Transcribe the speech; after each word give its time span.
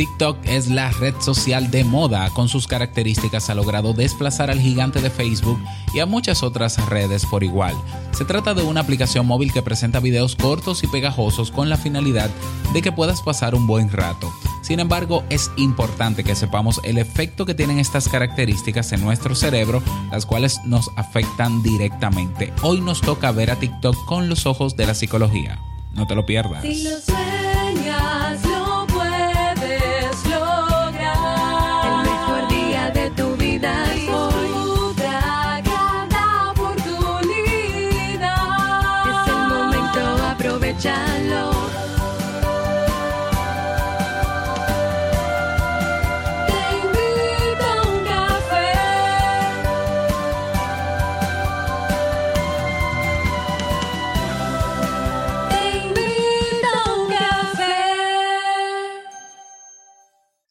TikTok 0.00 0.38
es 0.44 0.70
la 0.70 0.90
red 0.92 1.14
social 1.20 1.70
de 1.70 1.84
moda. 1.84 2.30
Con 2.30 2.48
sus 2.48 2.66
características 2.66 3.50
ha 3.50 3.54
logrado 3.54 3.92
desplazar 3.92 4.50
al 4.50 4.58
gigante 4.58 5.02
de 5.02 5.10
Facebook 5.10 5.62
y 5.92 5.98
a 5.98 6.06
muchas 6.06 6.42
otras 6.42 6.88
redes 6.88 7.26
por 7.26 7.44
igual. 7.44 7.74
Se 8.12 8.24
trata 8.24 8.54
de 8.54 8.62
una 8.62 8.80
aplicación 8.80 9.26
móvil 9.26 9.52
que 9.52 9.60
presenta 9.60 10.00
videos 10.00 10.36
cortos 10.36 10.82
y 10.84 10.86
pegajosos 10.86 11.50
con 11.50 11.68
la 11.68 11.76
finalidad 11.76 12.30
de 12.72 12.80
que 12.80 12.92
puedas 12.92 13.20
pasar 13.20 13.54
un 13.54 13.66
buen 13.66 13.90
rato. 13.92 14.32
Sin 14.62 14.80
embargo, 14.80 15.22
es 15.28 15.50
importante 15.58 16.24
que 16.24 16.34
sepamos 16.34 16.80
el 16.82 16.96
efecto 16.96 17.44
que 17.44 17.54
tienen 17.54 17.78
estas 17.78 18.08
características 18.08 18.92
en 18.92 19.02
nuestro 19.02 19.34
cerebro, 19.34 19.82
las 20.10 20.24
cuales 20.24 20.60
nos 20.64 20.90
afectan 20.96 21.62
directamente. 21.62 22.54
Hoy 22.62 22.80
nos 22.80 23.02
toca 23.02 23.32
ver 23.32 23.50
a 23.50 23.56
TikTok 23.56 24.06
con 24.06 24.30
los 24.30 24.46
ojos 24.46 24.76
de 24.76 24.86
la 24.86 24.94
psicología. 24.94 25.60
No 25.92 26.06
te 26.06 26.14
lo 26.14 26.24
pierdas. 26.24 26.64
engañar. 27.70 28.09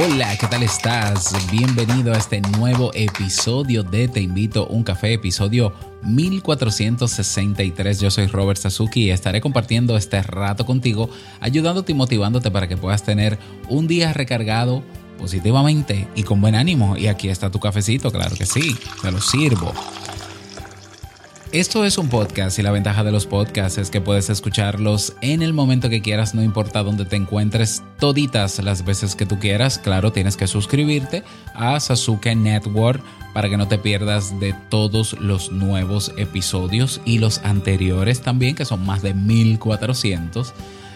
Hola, 0.00 0.38
¿qué 0.38 0.46
tal 0.46 0.62
estás? 0.62 1.34
Bienvenido 1.50 2.14
a 2.14 2.18
este 2.18 2.40
nuevo 2.40 2.92
episodio 2.94 3.82
de 3.82 4.06
Te 4.06 4.20
invito 4.20 4.62
a 4.62 4.72
un 4.72 4.84
café, 4.84 5.14
episodio 5.14 5.72
1463. 6.04 7.98
Yo 7.98 8.08
soy 8.08 8.28
Robert 8.28 8.60
Sasuki 8.60 9.06
y 9.06 9.10
estaré 9.10 9.40
compartiendo 9.40 9.96
este 9.96 10.22
rato 10.22 10.64
contigo, 10.64 11.10
ayudándote 11.40 11.90
y 11.90 11.96
motivándote 11.96 12.52
para 12.52 12.68
que 12.68 12.76
puedas 12.76 13.02
tener 13.02 13.40
un 13.68 13.88
día 13.88 14.12
recargado 14.12 14.84
positivamente 15.18 16.06
y 16.14 16.22
con 16.22 16.40
buen 16.40 16.54
ánimo. 16.54 16.96
Y 16.96 17.08
aquí 17.08 17.28
está 17.28 17.50
tu 17.50 17.58
cafecito, 17.58 18.12
claro 18.12 18.36
que 18.36 18.46
sí, 18.46 18.76
te 19.02 19.10
lo 19.10 19.20
sirvo. 19.20 19.74
Esto 21.50 21.86
es 21.86 21.96
un 21.96 22.10
podcast 22.10 22.58
y 22.58 22.62
la 22.62 22.72
ventaja 22.72 23.04
de 23.04 23.10
los 23.10 23.24
podcasts 23.24 23.78
es 23.78 23.88
que 23.88 24.02
puedes 24.02 24.28
escucharlos 24.28 25.14
en 25.22 25.40
el 25.40 25.54
momento 25.54 25.88
que 25.88 26.02
quieras, 26.02 26.34
no 26.34 26.42
importa 26.42 26.82
dónde 26.82 27.06
te 27.06 27.16
encuentres, 27.16 27.82
toditas 27.98 28.62
las 28.62 28.84
veces 28.84 29.16
que 29.16 29.24
tú 29.24 29.38
quieras. 29.38 29.78
Claro, 29.78 30.12
tienes 30.12 30.36
que 30.36 30.46
suscribirte 30.46 31.22
a 31.54 31.80
Sasuke 31.80 32.36
Network 32.36 33.02
para 33.32 33.48
que 33.48 33.56
no 33.56 33.66
te 33.66 33.78
pierdas 33.78 34.38
de 34.40 34.54
todos 34.68 35.18
los 35.20 35.50
nuevos 35.50 36.12
episodios 36.18 37.00
y 37.06 37.18
los 37.18 37.38
anteriores 37.38 38.20
también, 38.20 38.54
que 38.54 38.66
son 38.66 38.84
más 38.84 39.00
de 39.00 39.14
1400. 39.14 40.52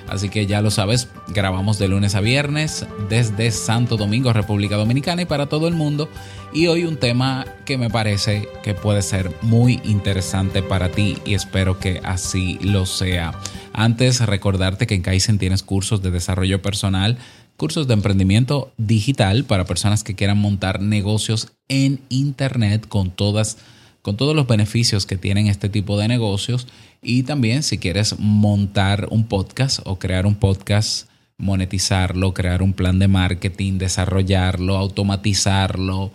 Así 0.09 0.29
que 0.29 0.47
ya 0.47 0.61
lo 0.61 0.71
sabes, 0.71 1.09
grabamos 1.29 1.79
de 1.79 1.89
lunes 1.89 2.15
a 2.15 2.21
viernes 2.21 2.87
desde 3.09 3.51
Santo 3.51 3.97
Domingo, 3.97 4.33
República 4.33 4.77
Dominicana 4.77 5.23
y 5.23 5.27
para 5.27 5.47
todo 5.47 5.69
el 5.69 5.75
mundo. 5.75 6.09
Y 6.53 6.67
hoy 6.67 6.85
un 6.85 6.97
tema 6.97 7.47
que 7.65 7.79
me 7.79 7.89
parece 7.89 8.49
que 8.63 8.75
puede 8.75 9.03
ser 9.03 9.35
muy 9.43 9.81
interesante 9.85 10.63
para 10.63 10.91
ti 10.91 11.17
y 11.25 11.35
espero 11.35 11.79
que 11.79 12.01
así 12.05 12.59
lo 12.63 12.85
sea. 12.85 13.33
Antes, 13.73 14.21
recordarte 14.21 14.87
que 14.87 14.95
en 14.95 15.03
Kaizen 15.03 15.39
tienes 15.39 15.63
cursos 15.63 16.03
de 16.03 16.11
desarrollo 16.11 16.61
personal, 16.61 17.17
cursos 17.57 17.87
de 17.87 17.95
emprendimiento 17.95 18.73
digital 18.77 19.45
para 19.45 19.65
personas 19.65 20.05
que 20.05 20.15
quieran 20.15 20.39
montar 20.39 20.81
negocios 20.81 21.53
en 21.69 22.01
Internet 22.09 22.87
con 22.87 23.11
todas 23.11 23.57
con 24.03 24.17
todos 24.17 24.35
los 24.35 24.47
beneficios 24.47 25.07
que 25.07 25.17
tienen 25.17 25.47
este 25.47 25.69
tipo 25.69 25.99
de 25.99 26.09
negocios 26.09 26.67
y 27.01 27.23
también 27.23 27.63
si 27.63 27.79
quieres 27.79 28.19
montar 28.19 29.09
un 29.11 29.25
podcast 29.25 29.81
o 29.85 29.99
crear 29.99 30.27
un 30.27 30.35
podcast, 30.35 31.09
monetizarlo, 31.39 32.35
crear 32.35 32.63
un 32.63 32.73
plan 32.73 32.99
de 32.99 33.09
marketing, 33.09 33.79
desarrollarlo, 33.79 34.77
automatizarlo, 34.77 36.13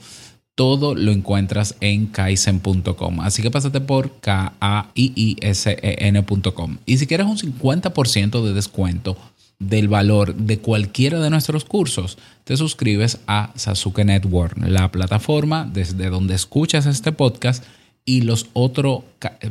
todo 0.55 0.95
lo 0.95 1.11
encuentras 1.11 1.75
en 1.81 2.07
kaizen.com. 2.07 3.21
Así 3.21 3.41
que 3.41 3.51
pásate 3.51 3.79
por 3.79 4.19
k 4.19 4.53
a 4.59 4.89
i 4.95 5.13
i 5.15 5.37
s 5.41 5.77
e 5.81 6.11
ncom 6.11 6.77
Y 6.85 6.97
si 6.97 7.05
quieres 7.05 7.27
un 7.27 7.37
50% 7.37 8.43
de 8.43 8.53
descuento 8.53 9.17
del 9.59 9.87
valor 9.87 10.35
de 10.35 10.59
cualquiera 10.59 11.19
de 11.19 11.29
nuestros 11.29 11.65
cursos, 11.65 12.17
te 12.43 12.57
suscribes 12.57 13.19
a 13.27 13.51
Sasuke 13.55 14.05
Network, 14.05 14.57
la 14.57 14.91
plataforma 14.91 15.69
desde 15.71 16.09
donde 16.09 16.35
escuchas 16.35 16.85
este 16.85 17.11
podcast 17.11 17.63
y 18.05 18.21
los 18.21 18.47
otros, 18.53 19.03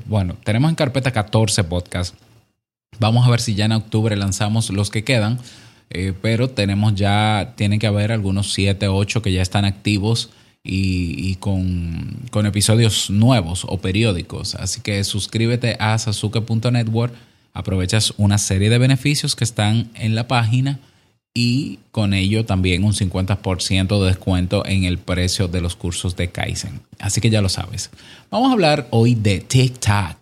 bueno, 0.07 0.37
tenemos 0.45 0.71
en 0.71 0.77
carpeta 0.77 1.11
14 1.11 1.65
podcasts. 1.65 2.17
Vamos 2.99 3.27
a 3.27 3.31
ver 3.31 3.41
si 3.41 3.55
ya 3.55 3.67
en 3.67 3.73
octubre 3.73 4.17
lanzamos 4.17 4.71
los 4.71 4.91
que 4.91 5.05
quedan, 5.05 5.39
eh, 5.91 6.15
pero 6.23 6.49
tenemos 6.49 6.95
ya, 6.95 7.53
tiene 7.57 7.79
que 7.79 7.87
haber 7.87 8.13
algunos 8.13 8.53
7, 8.55 8.89
8 8.89 9.23
que 9.23 9.33
ya 9.33 9.43
están 9.43 9.65
activos 9.65 10.31
y, 10.69 11.37
con, 11.37 12.17
con, 12.31 12.47
episodios 12.47 13.11
nuevos 13.11 13.65
o 13.69 13.79
periódicos. 13.79 14.55
Así 14.57 14.81
que 14.81 15.05
suscríbete 15.05 15.77
a 15.79 15.97
sasuke.network, 15.99 17.15
aprovechas 17.57 18.13
una 18.19 18.37
serie 18.37 18.69
de 18.69 18.79
beneficios 18.79 19.35
que 19.35 19.45
están 19.45 19.91
en 19.95 20.15
la 20.15 20.29
página 20.29 20.79
y 21.33 21.79
con 21.91 22.13
ello 22.13 22.45
también 22.45 22.85
un 22.85 22.93
50% 22.93 24.01
de 24.01 24.07
descuento 24.07 24.65
en 24.67 24.85
el 24.85 24.99
precio 24.99 25.49
de 25.49 25.63
los 25.63 25.75
cursos 25.75 26.17
de 26.17 26.29
Kaizen. 26.29 26.81
Así 26.99 27.21
que 27.21 27.31
ya 27.31 27.41
lo 27.41 27.49
sabes. 27.49 27.91
Vamos 28.31 28.51
a 28.51 28.53
hablar 28.53 28.87
hoy 28.91 29.15
de 29.15 29.41
TikTok. 29.41 30.17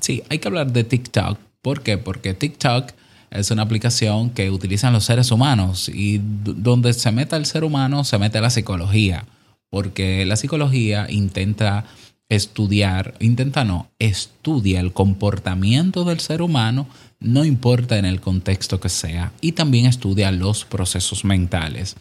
Sí, 0.00 0.22
hay 0.30 0.38
que 0.38 0.48
hablar 0.48 0.72
de 0.72 0.84
TikTok. 0.84 1.38
¿Por 1.60 1.82
qué? 1.82 1.98
Porque 1.98 2.32
TikTok 2.32 2.92
es 3.30 3.50
una 3.50 3.62
aplicación 3.62 4.30
que 4.30 4.50
utilizan 4.50 4.94
los 4.94 5.04
seres 5.04 5.30
humanos 5.30 5.88
y 5.88 6.20
donde 6.22 6.94
se 6.94 7.12
meta 7.12 7.36
el 7.36 7.46
ser 7.46 7.62
humano 7.62 8.04
se 8.04 8.18
mete 8.18 8.40
la 8.40 8.50
psicología. 8.50 9.26
Porque 9.68 10.24
la 10.24 10.36
psicología 10.36 11.06
intenta 11.10 11.84
estudiar, 12.30 13.14
intenta 13.20 13.64
no, 13.64 13.90
estudia 13.98 14.80
el 14.80 14.92
comportamiento 14.92 16.04
del 16.04 16.20
ser 16.20 16.40
humano 16.40 16.86
no 17.20 17.44
importa 17.44 17.98
en 17.98 18.06
el 18.06 18.20
contexto 18.20 18.80
que 18.80 18.88
sea, 18.88 19.32
y 19.40 19.52
también 19.52 19.86
estudia 19.86 20.32
los 20.32 20.64
procesos 20.64 21.24
mentales. 21.24 21.96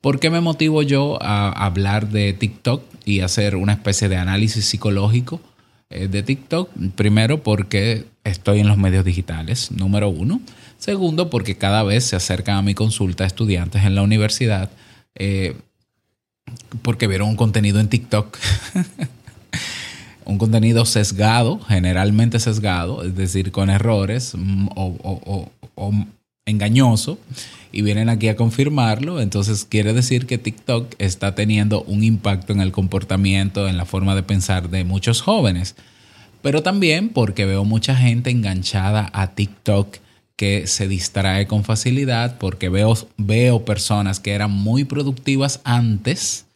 ¿Por 0.00 0.20
qué 0.20 0.30
me 0.30 0.40
motivo 0.40 0.82
yo 0.82 1.20
a 1.22 1.48
hablar 1.50 2.10
de 2.10 2.32
TikTok 2.34 2.82
y 3.04 3.20
hacer 3.20 3.56
una 3.56 3.72
especie 3.72 4.08
de 4.08 4.16
análisis 4.16 4.66
psicológico 4.66 5.40
eh, 5.90 6.06
de 6.06 6.22
TikTok? 6.22 6.70
Primero, 6.94 7.42
porque 7.42 8.04
estoy 8.24 8.60
en 8.60 8.68
los 8.68 8.76
medios 8.76 9.04
digitales, 9.04 9.72
número 9.72 10.08
uno. 10.08 10.40
Segundo, 10.76 11.30
porque 11.30 11.56
cada 11.56 11.82
vez 11.82 12.04
se 12.04 12.14
acercan 12.14 12.58
a 12.58 12.62
mi 12.62 12.74
consulta 12.74 13.24
estudiantes 13.24 13.84
en 13.84 13.96
la 13.96 14.02
universidad 14.02 14.70
eh, 15.16 15.56
porque 16.82 17.08
vieron 17.08 17.30
un 17.30 17.36
contenido 17.36 17.80
en 17.80 17.88
TikTok 17.88 18.38
un 20.28 20.36
contenido 20.36 20.84
sesgado, 20.84 21.58
generalmente 21.58 22.38
sesgado, 22.38 23.02
es 23.02 23.16
decir, 23.16 23.50
con 23.50 23.70
errores 23.70 24.34
mm, 24.36 24.68
o, 24.76 25.50
engañoso, 26.44 27.18
y 27.72 27.80
vienen 27.82 28.10
aquí 28.10 28.28
a 28.28 28.36
confirmarlo, 28.36 29.20
entonces 29.20 29.64
quiere 29.64 29.94
decir 29.94 30.26
que 30.26 30.38
TikTok 30.38 30.94
está 30.98 31.34
teniendo 31.34 31.82
un 31.82 32.04
impacto 32.04 32.52
en 32.52 32.60
el 32.60 32.72
comportamiento, 32.72 33.68
en 33.68 33.78
la 33.78 33.86
forma 33.86 34.14
de 34.14 34.22
pensar 34.22 34.68
de 34.68 34.84
muchos 34.84 35.22
jóvenes. 35.22 35.76
Pero 36.42 36.62
también 36.62 37.08
porque 37.08 37.44
veo 37.46 37.64
mucha 37.64 37.96
gente 37.96 38.30
enganchada 38.30 39.10
a 39.12 39.28
TikTok 39.28 39.96
que 40.36 40.66
se 40.66 40.88
distrae 40.88 41.46
con 41.46 41.64
facilidad, 41.64 42.38
porque 42.38 42.68
veo, 42.68 42.94
veo 43.16 43.64
personas 43.64 44.20
que 44.20 44.32
eran 44.32 44.50
muy 44.50 44.84
productivas 44.84 45.60
antes, 45.64 46.46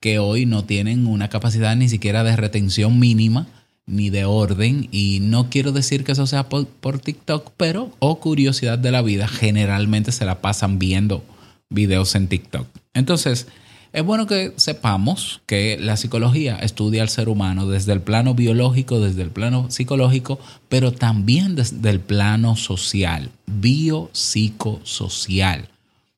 que 0.00 0.18
hoy 0.18 0.46
no 0.46 0.64
tienen 0.64 1.06
una 1.06 1.28
capacidad 1.28 1.76
ni 1.76 1.88
siquiera 1.88 2.24
de 2.24 2.34
retención 2.34 2.98
mínima 2.98 3.46
ni 3.86 4.08
de 4.08 4.24
orden 4.24 4.88
y 4.90 5.18
no 5.20 5.50
quiero 5.50 5.72
decir 5.72 6.04
que 6.04 6.12
eso 6.12 6.26
sea 6.26 6.48
por, 6.48 7.00
TikTok, 7.00 7.52
pero 7.56 7.90
o 7.98 8.20
curiosidad 8.20 8.78
de 8.78 8.92
la 8.92 9.02
vida, 9.02 9.28
generalmente 9.28 10.12
se 10.12 10.24
la 10.24 10.40
pasan 10.40 10.78
viendo 10.78 11.22
videos 11.68 12.14
en 12.14 12.28
TikTok. 12.28 12.66
Entonces, 12.94 13.46
Es 13.92 14.04
bueno 14.04 14.28
que 14.28 14.52
sepamos 14.54 15.42
que 15.46 15.76
la 15.76 15.96
psicología 15.96 16.54
estudia 16.54 17.02
al 17.02 17.08
ser 17.08 17.28
humano 17.28 17.66
desde 17.66 17.92
el 17.92 18.00
plano 18.00 18.34
biológico, 18.34 19.00
desde 19.00 19.22
el 19.22 19.30
plano 19.30 19.68
psicológico, 19.68 20.38
pero 20.68 20.92
también 20.92 21.56
desde 21.56 21.90
el 21.90 21.98
plano 21.98 22.54
social, 22.54 23.32
biopsicosocial. 23.46 25.70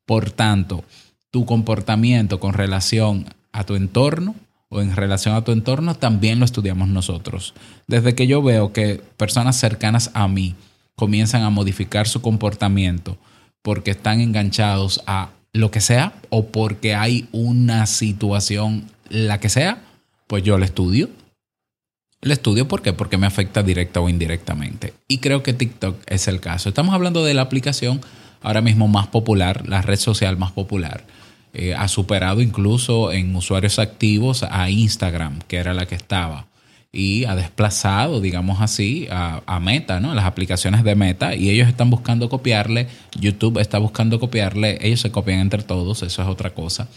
Por 0.04 0.30
tanto, 0.30 0.84
tu 1.30 1.46
comportamiento 1.46 2.40
con 2.40 2.52
relación 2.52 3.24
a 3.52 3.64
tu 3.64 3.74
entorno 3.74 4.34
o 4.68 4.80
en 4.80 4.96
relación 4.96 5.34
a 5.34 5.44
tu 5.44 5.52
entorno 5.52 5.94
también 5.94 6.38
lo 6.38 6.44
estudiamos 6.44 6.88
nosotros. 6.88 7.54
Desde 7.86 8.14
que 8.14 8.26
yo 8.26 8.42
veo 8.42 8.72
que 8.72 9.02
personas 9.16 9.56
cercanas 9.56 10.10
a 10.14 10.28
mí 10.28 10.54
comienzan 10.96 11.42
a 11.42 11.50
modificar 11.50 12.08
su 12.08 12.22
comportamiento 12.22 13.18
porque 13.60 13.92
están 13.92 14.20
enganchados 14.20 15.02
a 15.06 15.30
lo 15.52 15.70
que 15.70 15.80
sea 15.80 16.14
o 16.30 16.46
porque 16.46 16.94
hay 16.94 17.28
una 17.32 17.86
situación, 17.86 18.90
la 19.08 19.38
que 19.38 19.48
sea, 19.48 19.82
pues 20.26 20.42
yo 20.42 20.56
la 20.58 20.64
estudio. 20.64 21.10
El 22.22 22.30
estudio, 22.30 22.68
¿por 22.68 22.82
qué? 22.82 22.92
Porque 22.92 23.18
me 23.18 23.26
afecta 23.26 23.62
directa 23.62 24.00
o 24.00 24.08
indirectamente. 24.08 24.94
Y 25.08 25.18
creo 25.18 25.42
que 25.42 25.52
TikTok 25.52 25.96
es 26.06 26.28
el 26.28 26.40
caso. 26.40 26.68
Estamos 26.68 26.94
hablando 26.94 27.24
de 27.24 27.34
la 27.34 27.42
aplicación 27.42 28.00
ahora 28.40 28.60
mismo 28.60 28.88
más 28.88 29.08
popular, 29.08 29.68
la 29.68 29.82
red 29.82 29.98
social 29.98 30.36
más 30.36 30.52
popular. 30.52 31.04
Eh, 31.54 31.74
ha 31.74 31.88
superado 31.88 32.40
incluso 32.40 33.12
en 33.12 33.36
usuarios 33.36 33.78
activos 33.78 34.42
a 34.42 34.70
Instagram, 34.70 35.40
que 35.48 35.56
era 35.56 35.74
la 35.74 35.86
que 35.86 35.94
estaba 35.94 36.46
y 36.92 37.24
ha 37.24 37.34
desplazado, 37.34 38.20
digamos 38.20 38.60
así, 38.60 39.08
a, 39.10 39.58
Meta, 39.60 39.98
¿no? 39.98 40.14
Las 40.14 40.26
aplicaciones 40.26 40.84
de 40.84 40.94
Meta 40.94 41.34
y 41.34 41.48
ellos 41.48 41.66
están 41.68 41.88
buscando 41.88 42.28
copiarle, 42.28 42.86
YouTube 43.18 43.58
está 43.58 43.78
buscando 43.78 44.20
copiarle, 44.20 44.78
ellos 44.82 45.00
se 45.00 45.10
copian 45.10 45.40
entre 45.40 45.62
todos, 45.62 46.02
eso 46.02 46.22
es 46.22 46.28
otra 46.28 46.50
cosa. 46.50 46.88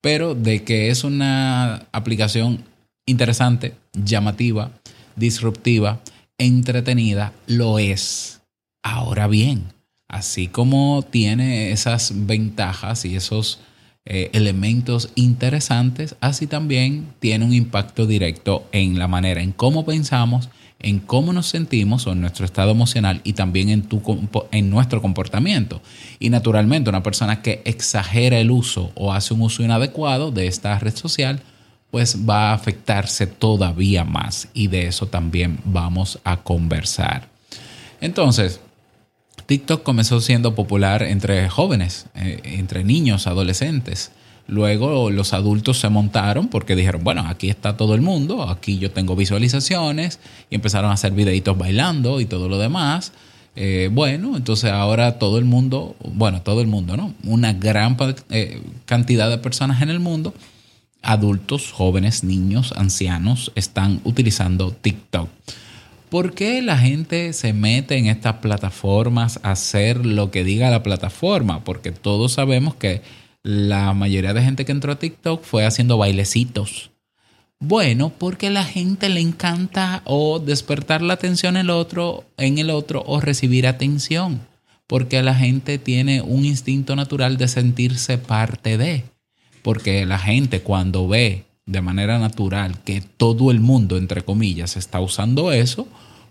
Pero 0.00 0.34
de 0.34 0.64
que 0.64 0.88
es 0.88 1.04
una 1.04 1.86
aplicación 1.92 2.64
interesante, 3.04 3.74
llamativa, 3.92 4.70
disruptiva, 5.16 6.00
entretenida, 6.38 7.32
lo 7.46 7.78
es. 7.78 8.40
Ahora 8.82 9.26
bien, 9.26 9.64
así 10.08 10.48
como 10.48 11.02
tiene 11.02 11.72
esas 11.72 12.12
ventajas 12.26 13.04
y 13.04 13.16
esos 13.16 13.60
eh, 14.08 14.30
elementos 14.34 15.10
interesantes, 15.16 16.14
así 16.20 16.46
también 16.46 17.08
tiene 17.18 17.44
un 17.44 17.52
impacto 17.52 18.06
directo 18.06 18.64
en 18.70 19.00
la 19.00 19.08
manera 19.08 19.42
en 19.42 19.50
cómo 19.50 19.84
pensamos, 19.84 20.48
en 20.78 21.00
cómo 21.00 21.32
nos 21.32 21.48
sentimos 21.48 22.06
o 22.06 22.12
en 22.12 22.20
nuestro 22.20 22.44
estado 22.44 22.70
emocional 22.70 23.20
y 23.24 23.32
también 23.32 23.68
en, 23.68 23.82
tu, 23.82 24.00
en 24.52 24.70
nuestro 24.70 25.02
comportamiento. 25.02 25.82
Y 26.20 26.30
naturalmente 26.30 26.88
una 26.88 27.02
persona 27.02 27.42
que 27.42 27.62
exagera 27.64 28.38
el 28.38 28.52
uso 28.52 28.92
o 28.94 29.12
hace 29.12 29.34
un 29.34 29.42
uso 29.42 29.64
inadecuado 29.64 30.30
de 30.30 30.46
esta 30.46 30.78
red 30.78 30.94
social, 30.94 31.40
pues 31.90 32.28
va 32.28 32.50
a 32.50 32.54
afectarse 32.54 33.26
todavía 33.26 34.04
más 34.04 34.48
y 34.54 34.68
de 34.68 34.86
eso 34.86 35.06
también 35.06 35.58
vamos 35.64 36.20
a 36.22 36.36
conversar. 36.36 37.28
Entonces, 38.00 38.60
TikTok 39.46 39.82
comenzó 39.82 40.20
siendo 40.20 40.54
popular 40.54 41.02
entre 41.02 41.48
jóvenes, 41.48 42.06
eh, 42.14 42.40
entre 42.44 42.84
niños, 42.84 43.26
adolescentes. 43.26 44.10
Luego 44.48 45.10
los 45.10 45.32
adultos 45.32 45.78
se 45.78 45.88
montaron 45.88 46.48
porque 46.48 46.76
dijeron, 46.76 47.02
bueno, 47.02 47.24
aquí 47.26 47.48
está 47.48 47.76
todo 47.76 47.94
el 47.94 48.00
mundo, 48.00 48.48
aquí 48.48 48.78
yo 48.78 48.92
tengo 48.92 49.16
visualizaciones 49.16 50.20
y 50.50 50.54
empezaron 50.54 50.90
a 50.90 50.94
hacer 50.94 51.12
videitos 51.12 51.58
bailando 51.58 52.20
y 52.20 52.26
todo 52.26 52.48
lo 52.48 52.58
demás. 52.58 53.12
Eh, 53.56 53.88
bueno, 53.92 54.36
entonces 54.36 54.70
ahora 54.70 55.18
todo 55.18 55.38
el 55.38 55.46
mundo, 55.46 55.96
bueno, 56.04 56.42
todo 56.42 56.60
el 56.60 56.66
mundo, 56.66 56.96
¿no? 56.96 57.14
Una 57.24 57.54
gran 57.54 57.96
eh, 58.30 58.60
cantidad 58.84 59.30
de 59.30 59.38
personas 59.38 59.82
en 59.82 59.90
el 59.90 59.98
mundo, 59.98 60.34
adultos, 61.02 61.72
jóvenes, 61.72 62.22
niños, 62.22 62.72
ancianos, 62.76 63.50
están 63.54 64.00
utilizando 64.04 64.72
TikTok. 64.72 65.28
¿Por 66.08 66.34
qué 66.34 66.62
la 66.62 66.78
gente 66.78 67.32
se 67.32 67.52
mete 67.52 67.96
en 67.96 68.06
estas 68.06 68.34
plataformas 68.34 69.40
a 69.42 69.52
hacer 69.52 70.06
lo 70.06 70.30
que 70.30 70.44
diga 70.44 70.70
la 70.70 70.82
plataforma? 70.82 71.64
Porque 71.64 71.90
todos 71.90 72.32
sabemos 72.32 72.76
que 72.76 73.02
la 73.42 73.92
mayoría 73.92 74.32
de 74.32 74.42
gente 74.42 74.64
que 74.64 74.72
entró 74.72 74.92
a 74.92 74.98
TikTok 74.98 75.42
fue 75.42 75.66
haciendo 75.66 75.98
bailecitos. 75.98 76.90
Bueno, 77.58 78.12
porque 78.16 78.48
a 78.48 78.50
la 78.50 78.64
gente 78.64 79.08
le 79.08 79.20
encanta 79.20 80.02
o 80.04 80.38
despertar 80.38 81.00
la 81.00 81.14
atención 81.14 81.56
en 81.56 81.62
el 81.62 81.70
otro, 81.70 82.24
en 82.36 82.58
el 82.58 82.70
otro 82.70 83.02
o 83.06 83.20
recibir 83.20 83.66
atención. 83.66 84.46
Porque 84.86 85.22
la 85.22 85.34
gente 85.34 85.78
tiene 85.78 86.22
un 86.22 86.44
instinto 86.44 86.94
natural 86.94 87.38
de 87.38 87.48
sentirse 87.48 88.18
parte 88.18 88.78
de. 88.78 89.04
Porque 89.62 90.06
la 90.06 90.18
gente 90.18 90.60
cuando 90.60 91.08
ve 91.08 91.45
de 91.66 91.82
manera 91.82 92.18
natural 92.18 92.78
que 92.84 93.00
todo 93.00 93.50
el 93.50 93.60
mundo, 93.60 93.96
entre 93.96 94.22
comillas, 94.22 94.76
está 94.76 95.00
usando 95.00 95.52
eso, 95.52 95.88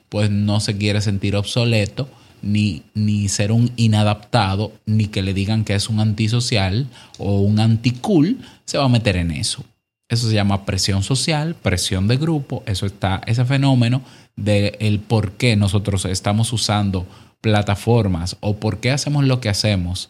pues 0.09 0.31
no 0.31 0.61
se 0.61 0.77
quiere 0.77 1.01
sentir 1.01 1.35
obsoleto, 1.35 2.07
ni, 2.41 2.83
ni 2.93 3.27
ser 3.27 3.51
un 3.51 3.71
inadaptado, 3.75 4.71
ni 4.85 5.07
que 5.07 5.21
le 5.21 5.33
digan 5.33 5.65
que 5.65 5.75
es 5.75 5.89
un 5.89 5.99
antisocial 5.99 6.87
o 7.17 7.39
un 7.39 7.59
anticool, 7.59 8.37
se 8.65 8.77
va 8.77 8.85
a 8.85 8.89
meter 8.89 9.17
en 9.17 9.31
eso. 9.31 9.65
Eso 10.07 10.29
se 10.29 10.35
llama 10.35 10.65
presión 10.65 11.01
social, 11.01 11.55
presión 11.55 12.07
de 12.07 12.17
grupo, 12.17 12.63
eso 12.67 12.85
está, 12.85 13.21
ese 13.25 13.43
fenómeno 13.43 14.03
de 14.35 14.77
el 14.79 14.99
por 14.99 15.31
qué 15.31 15.55
nosotros 15.55 16.05
estamos 16.05 16.53
usando 16.53 17.07
plataformas 17.41 18.37
o 18.39 18.57
por 18.57 18.79
qué 18.79 18.91
hacemos 18.91 19.25
lo 19.25 19.41
que 19.41 19.49
hacemos, 19.49 20.09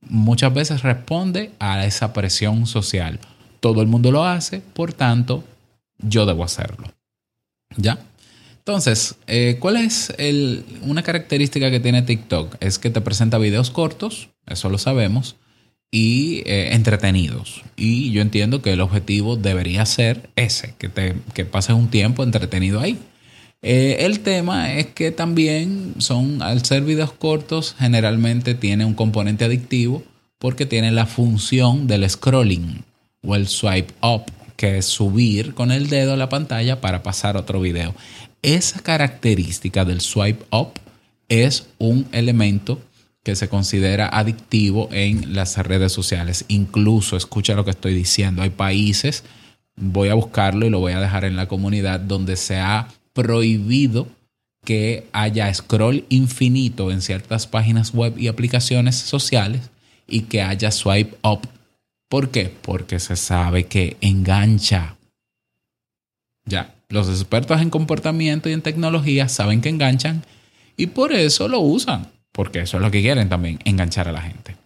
muchas 0.00 0.52
veces 0.52 0.82
responde 0.82 1.52
a 1.60 1.86
esa 1.86 2.12
presión 2.12 2.66
social 2.66 3.20
todo 3.60 3.82
el 3.82 3.88
mundo 3.88 4.10
lo 4.10 4.24
hace, 4.24 4.60
por 4.60 4.92
tanto, 4.92 5.44
yo 5.98 6.26
debo 6.26 6.44
hacerlo. 6.44 6.92
¿Ya? 7.76 7.98
Entonces, 8.58 9.16
eh, 9.26 9.56
¿cuál 9.58 9.76
es 9.76 10.12
una 10.82 11.02
característica 11.02 11.70
que 11.70 11.80
tiene 11.80 12.02
TikTok? 12.02 12.56
Es 12.60 12.78
que 12.78 12.90
te 12.90 13.00
presenta 13.00 13.38
videos 13.38 13.70
cortos, 13.70 14.28
eso 14.46 14.68
lo 14.68 14.76
sabemos, 14.76 15.36
y 15.90 16.42
eh, 16.44 16.74
entretenidos. 16.74 17.62
Y 17.76 18.10
yo 18.10 18.20
entiendo 18.20 18.60
que 18.60 18.74
el 18.74 18.82
objetivo 18.82 19.36
debería 19.36 19.86
ser 19.86 20.28
ese, 20.36 20.74
que, 20.78 20.88
te, 20.88 21.14
que 21.32 21.46
pases 21.46 21.76
un 21.76 21.88
tiempo 21.88 22.22
entretenido 22.22 22.80
ahí. 22.80 22.98
Eh, 23.62 23.96
el 24.00 24.20
tema 24.20 24.74
es 24.74 24.86
que 24.86 25.10
también 25.10 25.94
son, 25.98 26.42
al 26.42 26.64
ser 26.64 26.82
videos 26.82 27.12
cortos, 27.12 27.74
generalmente 27.78 28.54
tiene 28.54 28.84
un 28.84 28.94
componente 28.94 29.46
adictivo 29.46 30.02
porque 30.38 30.66
tiene 30.66 30.92
la 30.92 31.06
función 31.06 31.86
del 31.86 32.08
scrolling 32.08 32.84
o 33.22 33.34
el 33.34 33.48
swipe 33.48 33.94
up, 34.02 34.22
que 34.56 34.78
es 34.78 34.86
subir 34.86 35.54
con 35.54 35.70
el 35.70 35.88
dedo 35.88 36.14
a 36.14 36.16
la 36.16 36.28
pantalla 36.28 36.80
para 36.80 37.02
pasar 37.02 37.36
otro 37.36 37.60
video. 37.60 37.94
Esa 38.42 38.80
característica 38.80 39.84
del 39.84 40.00
swipe 40.00 40.44
up 40.50 40.72
es 41.28 41.68
un 41.78 42.06
elemento 42.12 42.80
que 43.22 43.36
se 43.36 43.48
considera 43.48 44.08
adictivo 44.08 44.88
en 44.92 45.34
las 45.34 45.58
redes 45.58 45.92
sociales. 45.92 46.44
Incluso, 46.48 47.16
escucha 47.16 47.54
lo 47.54 47.64
que 47.64 47.72
estoy 47.72 47.94
diciendo, 47.94 48.42
hay 48.42 48.50
países, 48.50 49.24
voy 49.76 50.08
a 50.08 50.14
buscarlo 50.14 50.66
y 50.66 50.70
lo 50.70 50.80
voy 50.80 50.92
a 50.92 51.00
dejar 51.00 51.24
en 51.24 51.36
la 51.36 51.46
comunidad, 51.46 52.00
donde 52.00 52.36
se 52.36 52.56
ha 52.56 52.88
prohibido 53.12 54.08
que 54.64 55.06
haya 55.12 55.52
scroll 55.52 56.04
infinito 56.08 56.90
en 56.90 57.02
ciertas 57.02 57.46
páginas 57.46 57.92
web 57.92 58.18
y 58.18 58.28
aplicaciones 58.28 58.96
sociales 58.96 59.70
y 60.06 60.22
que 60.22 60.42
haya 60.42 60.70
swipe 60.70 61.16
up 61.22 61.46
¿Por 62.08 62.30
qué? 62.30 62.54
Porque 62.62 63.00
se 63.00 63.16
sabe 63.16 63.66
que 63.66 63.96
engancha. 64.00 64.96
Ya, 66.46 66.74
los 66.88 67.08
expertos 67.08 67.60
en 67.60 67.68
comportamiento 67.68 68.48
y 68.48 68.52
en 68.52 68.62
tecnología 68.62 69.28
saben 69.28 69.60
que 69.60 69.68
enganchan 69.68 70.24
y 70.76 70.86
por 70.86 71.12
eso 71.12 71.48
lo 71.48 71.60
usan, 71.60 72.08
porque 72.32 72.60
eso 72.60 72.78
es 72.78 72.82
lo 72.82 72.90
que 72.90 73.02
quieren 73.02 73.28
también, 73.28 73.58
enganchar 73.64 74.08
a 74.08 74.12
la 74.12 74.22
gente. 74.22 74.56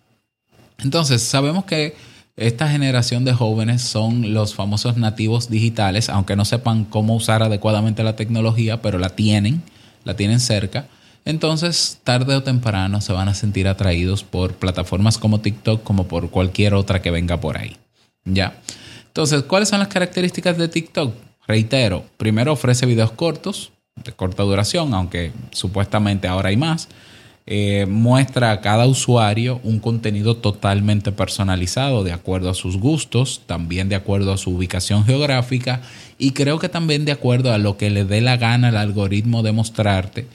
Entonces, 0.78 1.22
sabemos 1.22 1.64
que 1.64 1.96
esta 2.36 2.68
generación 2.68 3.24
de 3.24 3.32
jóvenes 3.32 3.82
son 3.82 4.32
los 4.32 4.54
famosos 4.54 4.96
nativos 4.96 5.50
digitales, 5.50 6.08
aunque 6.08 6.36
no 6.36 6.44
sepan 6.44 6.84
cómo 6.84 7.16
usar 7.16 7.42
adecuadamente 7.42 8.04
la 8.04 8.14
tecnología, 8.14 8.80
pero 8.80 8.98
la 8.98 9.10
tienen, 9.10 9.62
la 10.04 10.14
tienen 10.14 10.38
cerca 10.38 10.86
entonces 11.24 12.00
tarde 12.02 12.34
o 12.34 12.42
temprano 12.42 13.00
se 13.00 13.12
van 13.12 13.28
a 13.28 13.34
sentir 13.34 13.68
atraídos 13.68 14.24
por 14.24 14.54
plataformas 14.54 15.18
como 15.18 15.40
TikTok 15.40 15.82
como 15.82 16.08
por 16.08 16.30
cualquier 16.30 16.74
otra 16.74 17.00
que 17.02 17.10
venga 17.10 17.40
por 17.40 17.58
ahí. 17.58 17.76
¿Ya? 18.24 18.56
Entonces, 19.06 19.42
¿cuáles 19.42 19.68
son 19.68 19.80
las 19.80 19.88
características 19.88 20.56
de 20.56 20.68
TikTok? 20.68 21.14
Reitero, 21.46 22.04
primero 22.16 22.52
ofrece 22.52 22.86
videos 22.86 23.12
cortos, 23.12 23.72
de 23.96 24.12
corta 24.12 24.42
duración, 24.42 24.94
aunque 24.94 25.32
supuestamente 25.50 26.28
ahora 26.28 26.48
hay 26.48 26.56
más. 26.56 26.88
Eh, 27.44 27.86
muestra 27.86 28.52
a 28.52 28.60
cada 28.60 28.86
usuario 28.86 29.60
un 29.64 29.80
contenido 29.80 30.36
totalmente 30.36 31.10
personalizado 31.10 32.04
de 32.04 32.12
acuerdo 32.12 32.48
a 32.48 32.54
sus 32.54 32.78
gustos, 32.78 33.42
también 33.46 33.88
de 33.88 33.96
acuerdo 33.96 34.32
a 34.32 34.38
su 34.38 34.50
ubicación 34.50 35.04
geográfica 35.04 35.82
y 36.18 36.30
creo 36.30 36.60
que 36.60 36.68
también 36.68 37.04
de 37.04 37.10
acuerdo 37.10 37.52
a 37.52 37.58
lo 37.58 37.76
que 37.76 37.90
le 37.90 38.04
dé 38.04 38.20
la 38.20 38.36
gana 38.36 38.68
al 38.68 38.76
algoritmo 38.76 39.42
de 39.42 39.50
mostrarte 39.50 40.28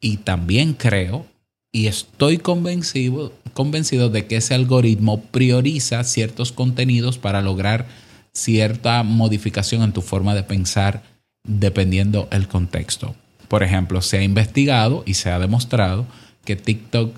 y 0.00 0.18
también 0.18 0.74
creo, 0.74 1.26
y 1.72 1.88
estoy 1.88 2.38
convencido, 2.38 3.32
convencido 3.52 4.08
de 4.08 4.26
que 4.26 4.36
ese 4.36 4.54
algoritmo 4.54 5.20
prioriza 5.20 6.04
ciertos 6.04 6.52
contenidos 6.52 7.18
para 7.18 7.42
lograr 7.42 7.86
cierta 8.32 9.02
modificación 9.02 9.82
en 9.82 9.92
tu 9.92 10.00
forma 10.00 10.34
de 10.34 10.44
pensar 10.44 11.02
dependiendo 11.46 12.28
el 12.30 12.48
contexto. 12.48 13.14
Por 13.48 13.62
ejemplo, 13.62 14.02
se 14.02 14.18
ha 14.18 14.22
investigado 14.22 15.02
y 15.06 15.14
se 15.14 15.30
ha 15.30 15.38
demostrado 15.38 16.06
que 16.44 16.56
TikTok, 16.56 17.16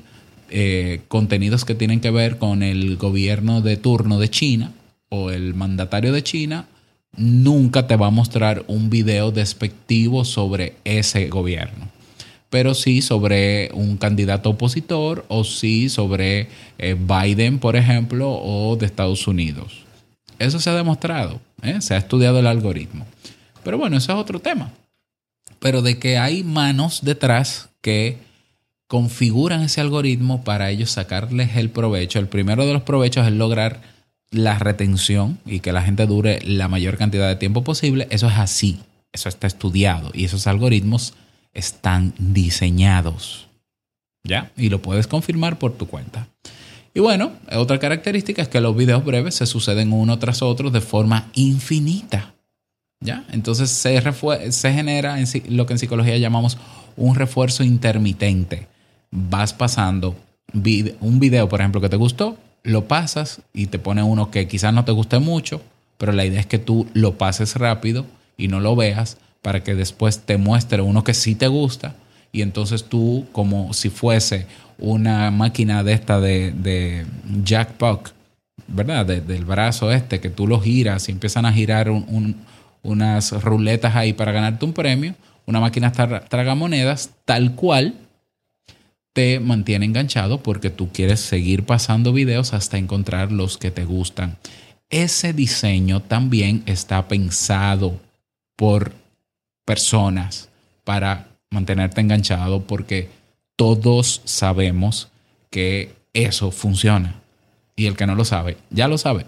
eh, 0.51 1.03
contenidos 1.09 1.65
que 1.65 1.75
tienen 1.75 2.01
que 2.01 2.11
ver 2.11 2.39
con 2.39 2.63
el 2.63 2.97
gobierno 2.97 3.61
de 3.61 3.77
turno 3.77 4.19
de 4.19 4.31
China 4.31 4.73
o 5.09 5.31
el 5.31 5.55
mandatario 5.55 6.13
de 6.13 6.23
China, 6.23 6.67
nunca 7.17 7.87
te 7.87 7.97
va 7.97 8.09
a 8.09 8.11
mostrar 8.11 8.65
un 8.69 8.91
video 8.91 9.33
despectivo 9.33 10.25
sobre 10.25 10.77
ese 10.85 11.29
gobierno 11.29 11.96
pero 12.51 12.75
sí 12.75 13.03
sobre 13.03 13.71
un 13.75 13.97
candidato 13.97 14.51
opositor 14.51 15.25
o 15.29 15.45
sí 15.45 15.89
sobre 15.89 16.49
eh, 16.79 16.95
Biden, 16.95 17.59
por 17.59 17.77
ejemplo, 17.77 18.31
o 18.31 18.77
de 18.77 18.87
Estados 18.87 19.27
Unidos. 19.27 19.85
Eso 20.39 20.61
se 20.61 20.71
ha 20.71 20.75
demostrado, 20.75 21.41
¿eh? 21.63 21.81
se 21.81 21.95
ha 21.95 21.99
estudiado 21.99 22.39
el 22.39 22.47
algoritmo. 22.47 23.07
Pero 23.65 23.79
bueno, 23.79 23.97
eso 23.97 24.13
es 24.13 24.19
otro 24.19 24.39
tema. 24.41 24.73
Pero 25.59 25.83
de 25.83 25.99
que 25.99 26.19
hay 26.19 26.45
manos 26.45 27.01
detrás 27.03 27.71
que 27.81 28.19
configuran 28.87 29.63
ese 29.63 29.81
algoritmo 29.81 30.45
para 30.45 30.71
ellos 30.71 30.91
sacarles 30.91 31.57
el 31.57 31.71
provecho. 31.71 32.19
El 32.19 32.29
primero 32.29 32.67
de 32.67 32.73
los 32.73 32.83
provechos 32.83 33.27
es 33.27 33.33
lograr 33.33 33.81
la 34.31 34.59
retención 34.59 35.39
y 35.45 35.61
que 35.61 35.73
la 35.73 35.83
gente 35.83 36.07
dure 36.07 36.41
la 36.45 36.69
mayor 36.69 36.97
cantidad 36.97 37.29
de 37.29 37.37
tiempo 37.37 37.65
posible. 37.65 38.07
Eso 38.11 38.29
es 38.29 38.37
así, 38.37 38.79
eso 39.13 39.29
está 39.29 39.47
estudiado 39.47 40.11
y 40.15 40.25
esos 40.25 40.47
algoritmos 40.47 41.15
están 41.57 42.13
diseñados. 42.19 43.49
¿Ya? 44.25 44.51
Y 44.57 44.69
lo 44.69 44.83
puedes 44.83 45.07
confirmar 45.07 45.59
por 45.59 45.73
tu 45.73 45.87
cuenta. 45.87 46.29
Y 46.95 47.01
bueno, 47.01 47.33
otra 47.53 47.79
característica 47.79 48.43
es 48.43 48.49
que 48.49 48.61
los 48.61 48.77
videos 48.77 49.05
breves 49.05 49.35
se 49.35 49.47
suceden 49.47 49.93
uno 49.93 50.19
tras 50.19 50.43
otro 50.43 50.71
de 50.71 50.81
forma 50.81 51.29
infinita. 51.35 52.35
¿Ya? 53.01 53.25
Entonces 53.31 53.71
se, 53.71 54.01
se 54.53 54.73
genera 54.73 55.21
en 55.21 55.27
lo 55.57 55.67
que 55.67 55.75
en 55.75 55.79
psicología 55.79 56.17
llamamos 56.17 56.59
un 56.97 57.15
refuerzo 57.15 57.63
intermitente. 57.63 58.67
Vas 59.11 59.53
pasando 59.53 60.17
un 61.01 61.21
video, 61.21 61.49
por 61.49 61.61
ejemplo, 61.61 61.81
que 61.81 61.89
te 61.89 61.97
gustó, 61.97 62.37
lo 62.63 62.89
pasas 62.89 63.43
y 63.53 63.67
te 63.67 63.79
pone 63.79 64.03
uno 64.03 64.31
que 64.31 64.49
quizás 64.49 64.73
no 64.73 64.85
te 64.85 64.93
guste 64.93 65.19
mucho, 65.19 65.61
pero 65.99 66.13
la 66.13 66.25
idea 66.25 66.41
es 66.41 66.47
que 66.47 66.59
tú 66.59 66.87
lo 66.95 67.17
pases 67.19 67.57
rápido 67.57 68.07
y 68.37 68.49
no 68.49 68.61
lo 68.61 68.75
veas 68.75 69.19
para 69.47 69.63
que 69.63 69.77
después 69.77 70.23
te 70.27 70.39
muestre 70.39 70.83
uno 70.83 71.05
que 71.05 71.15
sí 71.15 71.37
te 71.37 71.47
gusta 71.47 71.95
y 72.33 72.43
entonces 72.43 72.83
tú 72.83 73.27
como 73.31 73.73
si 73.75 73.91
fuese 73.91 74.49
una 74.77 75.31
máquina 75.31 75.85
de 75.85 75.93
esta 75.93 76.19
de, 76.19 76.51
de 76.51 77.07
¿verdad? 78.67 79.07
del 79.07 79.45
brazo 79.45 79.93
este, 79.93 80.19
que 80.19 80.31
tú 80.31 80.49
lo 80.49 80.59
giras 80.61 81.09
y 81.09 81.13
empiezan 81.13 81.47
a 81.47 81.53
girar 81.53 81.93
unas 82.83 83.41
ruletas 83.41 83.95
ahí 83.95 84.15
para 84.15 84.33
ganarte 84.33 84.65
un 84.65 84.73
premio, 84.73 85.15
una 85.47 85.61
máquina 85.61 85.93
tragamonedas 85.93 87.11
tal 87.25 87.55
cual 87.55 87.95
te 89.13 89.39
mantiene 89.39 89.87
enganchado 89.87 90.43
porque 90.43 90.71
tú 90.71 90.89
quieres 90.93 91.21
seguir 91.21 91.63
pasando 91.63 92.13
videos 92.13 92.53
hasta 92.53 92.79
encontrar 92.79 93.31
los 93.31 93.59
que 93.59 93.71
te 93.71 93.85
gustan. 93.85 94.39
Ese 94.91 95.33
diseño 95.33 96.03
también 96.03 96.65
está 96.67 97.07
pensado 97.07 98.01
por 98.57 99.06
personas 99.67 100.49
para 100.85 101.29
mantenerte 101.51 102.01
enganchado 102.01 102.63
porque 102.63 103.11
todos 103.57 104.23
sabemos 104.25 105.09
que 105.51 105.95
eso 106.15 106.51
funciona. 106.51 107.21
Y 107.75 107.87
el 107.87 107.97
que 107.97 108.07
no 108.07 108.15
lo 108.15 108.25
sabe, 108.25 108.57
ya 108.71 108.89
lo 108.89 108.97
sabe. 108.97 109.27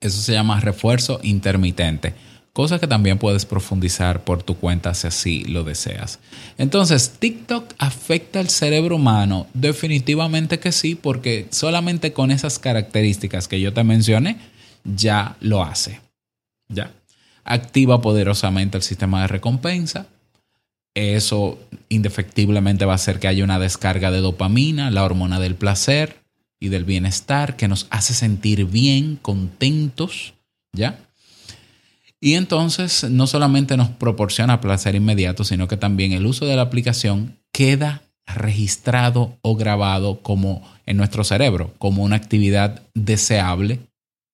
Eso 0.00 0.22
se 0.22 0.32
llama 0.32 0.60
refuerzo 0.60 1.20
intermitente, 1.22 2.14
cosa 2.52 2.78
que 2.78 2.86
también 2.86 3.18
puedes 3.18 3.44
profundizar 3.44 4.24
por 4.24 4.42
tu 4.42 4.56
cuenta 4.56 4.94
si 4.94 5.06
así 5.06 5.44
lo 5.44 5.64
deseas. 5.64 6.18
Entonces, 6.58 7.16
TikTok 7.18 7.74
afecta 7.78 8.40
al 8.40 8.48
cerebro 8.48 8.96
humano, 8.96 9.46
definitivamente 9.54 10.58
que 10.58 10.72
sí, 10.72 10.94
porque 10.94 11.46
solamente 11.50 12.12
con 12.12 12.30
esas 12.30 12.58
características 12.58 13.48
que 13.48 13.60
yo 13.60 13.72
te 13.72 13.84
mencioné, 13.84 14.38
ya 14.84 15.36
lo 15.40 15.62
hace. 15.62 16.00
Ya 16.68 16.90
activa 17.44 18.00
poderosamente 18.00 18.76
el 18.76 18.82
sistema 18.82 19.22
de 19.22 19.28
recompensa. 19.28 20.06
Eso 20.94 21.58
indefectiblemente 21.88 22.84
va 22.84 22.92
a 22.92 22.96
hacer 22.96 23.18
que 23.18 23.28
haya 23.28 23.44
una 23.44 23.58
descarga 23.58 24.10
de 24.10 24.20
dopamina, 24.20 24.90
la 24.90 25.04
hormona 25.04 25.40
del 25.40 25.54
placer 25.54 26.22
y 26.60 26.68
del 26.68 26.84
bienestar, 26.84 27.56
que 27.56 27.68
nos 27.68 27.86
hace 27.90 28.14
sentir 28.14 28.66
bien, 28.66 29.16
contentos, 29.20 30.34
¿ya? 30.72 30.98
Y 32.20 32.34
entonces 32.34 33.10
no 33.10 33.26
solamente 33.26 33.76
nos 33.76 33.88
proporciona 33.88 34.60
placer 34.60 34.94
inmediato, 34.94 35.42
sino 35.42 35.66
que 35.66 35.76
también 35.76 36.12
el 36.12 36.26
uso 36.26 36.46
de 36.46 36.54
la 36.54 36.62
aplicación 36.62 37.36
queda 37.52 38.02
registrado 38.26 39.38
o 39.42 39.56
grabado 39.56 40.20
como 40.20 40.62
en 40.86 40.96
nuestro 40.96 41.24
cerebro, 41.24 41.74
como 41.78 42.04
una 42.04 42.16
actividad 42.16 42.82
deseable 42.94 43.80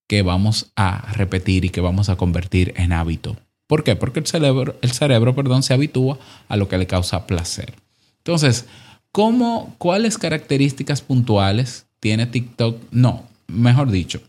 que 0.09 0.23
vamos 0.23 0.73
a 0.75 1.13
repetir 1.13 1.65
y 1.65 1.71
que 1.71 1.81
vamos 1.81 2.09
a 2.09 2.17
convertir 2.17 2.75
en 2.77 2.93
hábito. 2.93 3.37
¿Por 3.69 3.85
qué? 3.85 3.95
Porque 3.95 4.21
el 4.21 4.27
cerebro, 4.27 4.77
el 4.81 4.91
cerebro 4.91 5.35
perdón, 5.37 5.63
se 5.63 5.75
habitúa 5.75 6.19
a 6.49 6.57
lo 6.57 6.69
que 6.69 6.79
le 6.79 6.87
causa 6.87 7.27
placer. 7.27 7.75
Entonces, 8.17 8.65
¿cómo, 9.13 9.75
¿cuáles 9.79 10.17
características 10.19 11.03
puntuales 11.03 11.87
tiene 12.01 12.27
TikTok? 12.27 12.81
No, 12.91 13.25
mejor 13.47 13.91
dicho, 13.91 14.23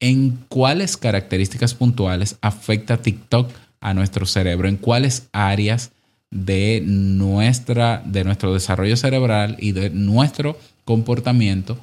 ¿en 0.00 0.44
cuáles 0.48 0.96
características 0.96 1.74
puntuales 1.74 2.36
afecta 2.40 2.96
TikTok 2.96 3.50
a 3.80 3.94
nuestro 3.94 4.26
cerebro? 4.26 4.68
¿En 4.68 4.76
cuáles 4.76 5.28
áreas 5.32 5.92
de, 6.32 6.82
nuestra, 6.84 8.02
de 8.04 8.24
nuestro 8.24 8.52
desarrollo 8.52 8.96
cerebral 8.96 9.56
y 9.60 9.70
de 9.72 9.90
nuestro 9.90 10.58
comportamiento 10.84 11.78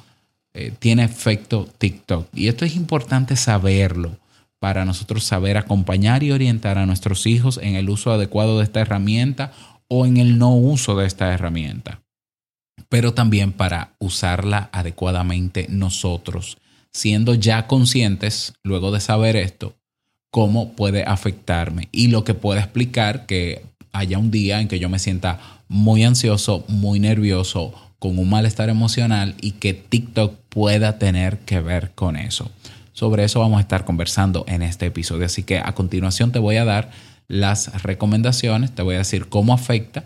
eh, 0.52 0.72
tiene 0.78 1.04
efecto 1.04 1.68
TikTok. 1.78 2.28
Y 2.34 2.48
esto 2.48 2.64
es 2.64 2.74
importante 2.74 3.36
saberlo 3.36 4.18
para 4.58 4.84
nosotros 4.84 5.24
saber 5.24 5.56
acompañar 5.56 6.22
y 6.22 6.32
orientar 6.32 6.78
a 6.78 6.86
nuestros 6.86 7.26
hijos 7.26 7.58
en 7.62 7.76
el 7.76 7.88
uso 7.88 8.12
adecuado 8.12 8.58
de 8.58 8.64
esta 8.64 8.80
herramienta 8.80 9.52
o 9.88 10.06
en 10.06 10.18
el 10.18 10.38
no 10.38 10.54
uso 10.54 10.96
de 10.96 11.06
esta 11.06 11.32
herramienta. 11.32 12.02
Pero 12.88 13.14
también 13.14 13.52
para 13.52 13.94
usarla 13.98 14.68
adecuadamente 14.72 15.66
nosotros, 15.70 16.58
siendo 16.92 17.34
ya 17.34 17.66
conscientes, 17.66 18.52
luego 18.62 18.90
de 18.92 19.00
saber 19.00 19.36
esto, 19.36 19.76
cómo 20.30 20.72
puede 20.72 21.04
afectarme 21.04 21.88
y 21.92 22.08
lo 22.08 22.24
que 22.24 22.34
puede 22.34 22.60
explicar 22.60 23.26
que 23.26 23.64
haya 23.92 24.18
un 24.18 24.30
día 24.30 24.60
en 24.60 24.68
que 24.68 24.78
yo 24.78 24.88
me 24.88 24.98
sienta 24.98 25.60
muy 25.68 26.04
ansioso, 26.04 26.64
muy 26.68 27.00
nervioso 27.00 27.74
con 27.98 28.18
un 28.18 28.30
malestar 28.30 28.68
emocional 28.68 29.34
y 29.40 29.52
que 29.52 29.74
TikTok 29.74 30.39
pueda 30.50 30.98
tener 30.98 31.38
que 31.38 31.60
ver 31.60 31.92
con 31.94 32.16
eso. 32.16 32.50
Sobre 32.92 33.24
eso 33.24 33.40
vamos 33.40 33.58
a 33.58 33.62
estar 33.62 33.86
conversando 33.86 34.44
en 34.46 34.62
este 34.62 34.86
episodio. 34.86 35.24
Así 35.24 35.42
que 35.42 35.58
a 35.58 35.72
continuación 35.72 36.32
te 36.32 36.38
voy 36.38 36.56
a 36.56 36.66
dar 36.66 36.90
las 37.28 37.82
recomendaciones, 37.82 38.74
te 38.74 38.82
voy 38.82 38.96
a 38.96 38.98
decir 38.98 39.28
cómo 39.28 39.54
afecta 39.54 40.04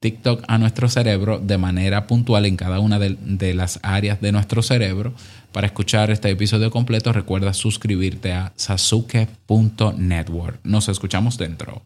TikTok 0.00 0.44
a 0.48 0.58
nuestro 0.58 0.88
cerebro 0.88 1.38
de 1.38 1.58
manera 1.58 2.06
puntual 2.06 2.46
en 2.46 2.56
cada 2.56 2.80
una 2.80 2.98
de, 2.98 3.16
de, 3.20 3.54
las 3.54 3.78
áreas 3.82 4.20
de 4.20 4.32
nuestro 4.32 4.62
cerebro. 4.62 5.14
Para 5.52 5.68
escuchar 5.68 6.10
este 6.10 6.30
episodio 6.30 6.70
completo, 6.70 7.12
recuerda 7.12 7.54
suscribirte 7.54 8.32
a 8.32 8.52
sasuke.network. 8.56 10.60
Nos 10.64 10.88
escuchamos 10.88 11.38
dentro. 11.38 11.82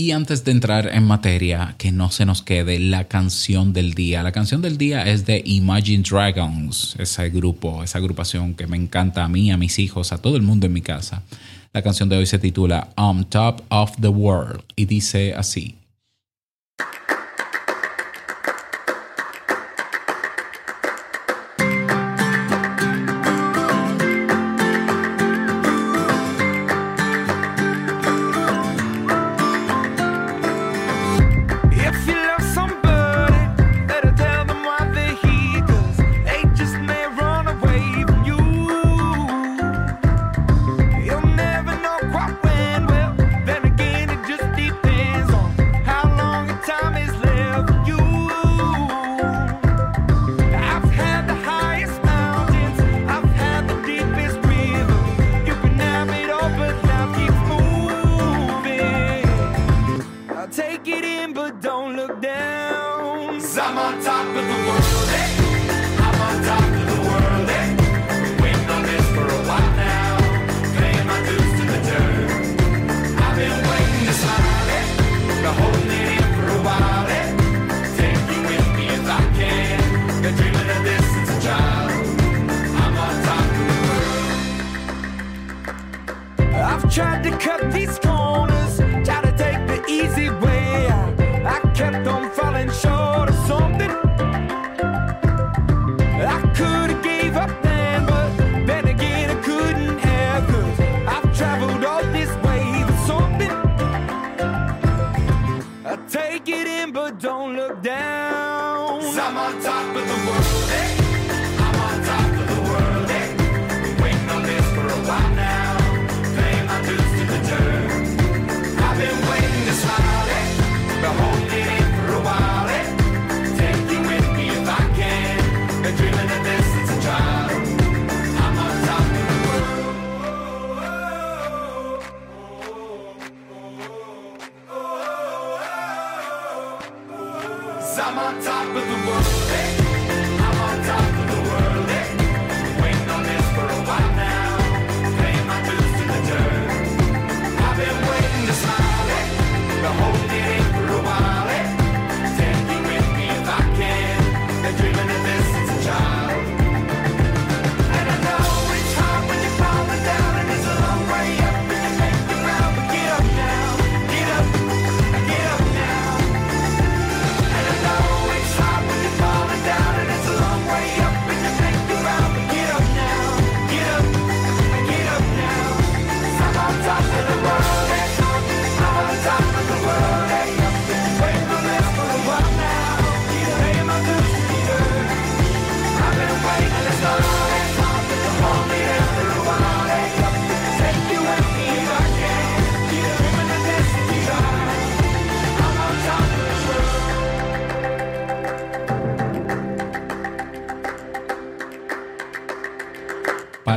Y 0.00 0.12
antes 0.12 0.44
de 0.44 0.52
entrar 0.52 0.86
en 0.94 1.02
materia, 1.02 1.74
que 1.76 1.90
no 1.90 2.12
se 2.12 2.24
nos 2.24 2.42
quede 2.42 2.78
la 2.78 3.08
canción 3.08 3.72
del 3.72 3.94
día. 3.94 4.22
La 4.22 4.30
canción 4.30 4.62
del 4.62 4.78
día 4.78 5.02
es 5.02 5.26
de 5.26 5.42
Imagine 5.44 6.04
Dragons, 6.08 6.94
ese 7.00 7.28
grupo, 7.30 7.82
esa 7.82 7.98
agrupación 7.98 8.54
que 8.54 8.68
me 8.68 8.76
encanta 8.76 9.24
a 9.24 9.28
mí, 9.28 9.50
a 9.50 9.56
mis 9.56 9.80
hijos, 9.80 10.12
a 10.12 10.18
todo 10.18 10.36
el 10.36 10.42
mundo 10.42 10.66
en 10.66 10.72
mi 10.72 10.82
casa. 10.82 11.24
La 11.72 11.82
canción 11.82 12.08
de 12.08 12.16
hoy 12.16 12.26
se 12.26 12.38
titula 12.38 12.90
On 12.96 13.24
Top 13.24 13.62
of 13.70 13.90
the 14.00 14.06
World 14.06 14.62
y 14.76 14.84
dice 14.84 15.34
así. 15.34 15.74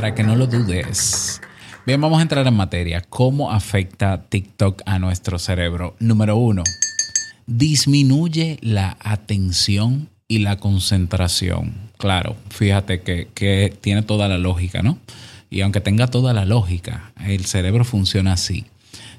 Para 0.02 0.16
que 0.16 0.24
no 0.24 0.34
lo 0.34 0.48
dudes. 0.48 1.40
Bien, 1.86 2.00
vamos 2.00 2.18
a 2.18 2.22
entrar 2.22 2.44
en 2.44 2.54
materia. 2.54 3.02
¿Cómo 3.08 3.52
afecta 3.52 4.20
TikTok 4.28 4.82
a 4.84 4.98
nuestro 4.98 5.38
cerebro? 5.38 5.94
Número 6.00 6.36
uno, 6.36 6.64
disminuye 7.46 8.58
la 8.62 8.96
atención 8.98 10.08
y 10.26 10.40
la 10.40 10.56
concentración. 10.56 11.74
Claro, 11.98 12.34
fíjate 12.50 13.02
que, 13.02 13.28
que 13.32 13.72
tiene 13.80 14.02
toda 14.02 14.26
la 14.26 14.38
lógica, 14.38 14.82
¿no? 14.82 14.98
Y 15.50 15.60
aunque 15.60 15.80
tenga 15.80 16.08
toda 16.08 16.32
la 16.32 16.46
lógica, 16.46 17.12
el 17.24 17.44
cerebro 17.44 17.84
funciona 17.84 18.32
así. 18.32 18.64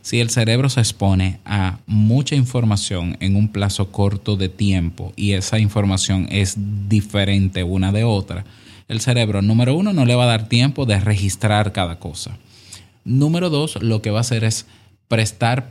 Si 0.01 0.19
el 0.19 0.31
cerebro 0.31 0.67
se 0.67 0.81
expone 0.81 1.39
a 1.45 1.79
mucha 1.87 2.35
información 2.35 3.15
en 3.21 3.37
un 3.37 3.47
plazo 3.47 3.89
corto 3.89 4.35
de 4.35 4.49
tiempo 4.49 5.13
y 5.15 5.31
esa 5.31 5.59
información 5.59 6.27
es 6.29 6.57
diferente 6.89 7.63
una 7.63 7.93
de 7.93 8.03
otra, 8.03 8.43
el 8.87 9.01
cerebro, 9.01 9.41
número 9.41 9.75
uno, 9.75 9.93
no 9.93 10.05
le 10.05 10.15
va 10.15 10.23
a 10.23 10.27
dar 10.27 10.49
tiempo 10.49 10.85
de 10.85 10.99
registrar 10.99 11.71
cada 11.71 11.99
cosa. 11.99 12.37
Número 13.05 13.49
dos, 13.49 13.81
lo 13.81 14.01
que 14.01 14.11
va 14.11 14.19
a 14.19 14.21
hacer 14.21 14.43
es 14.43 14.65
prestar 15.07 15.69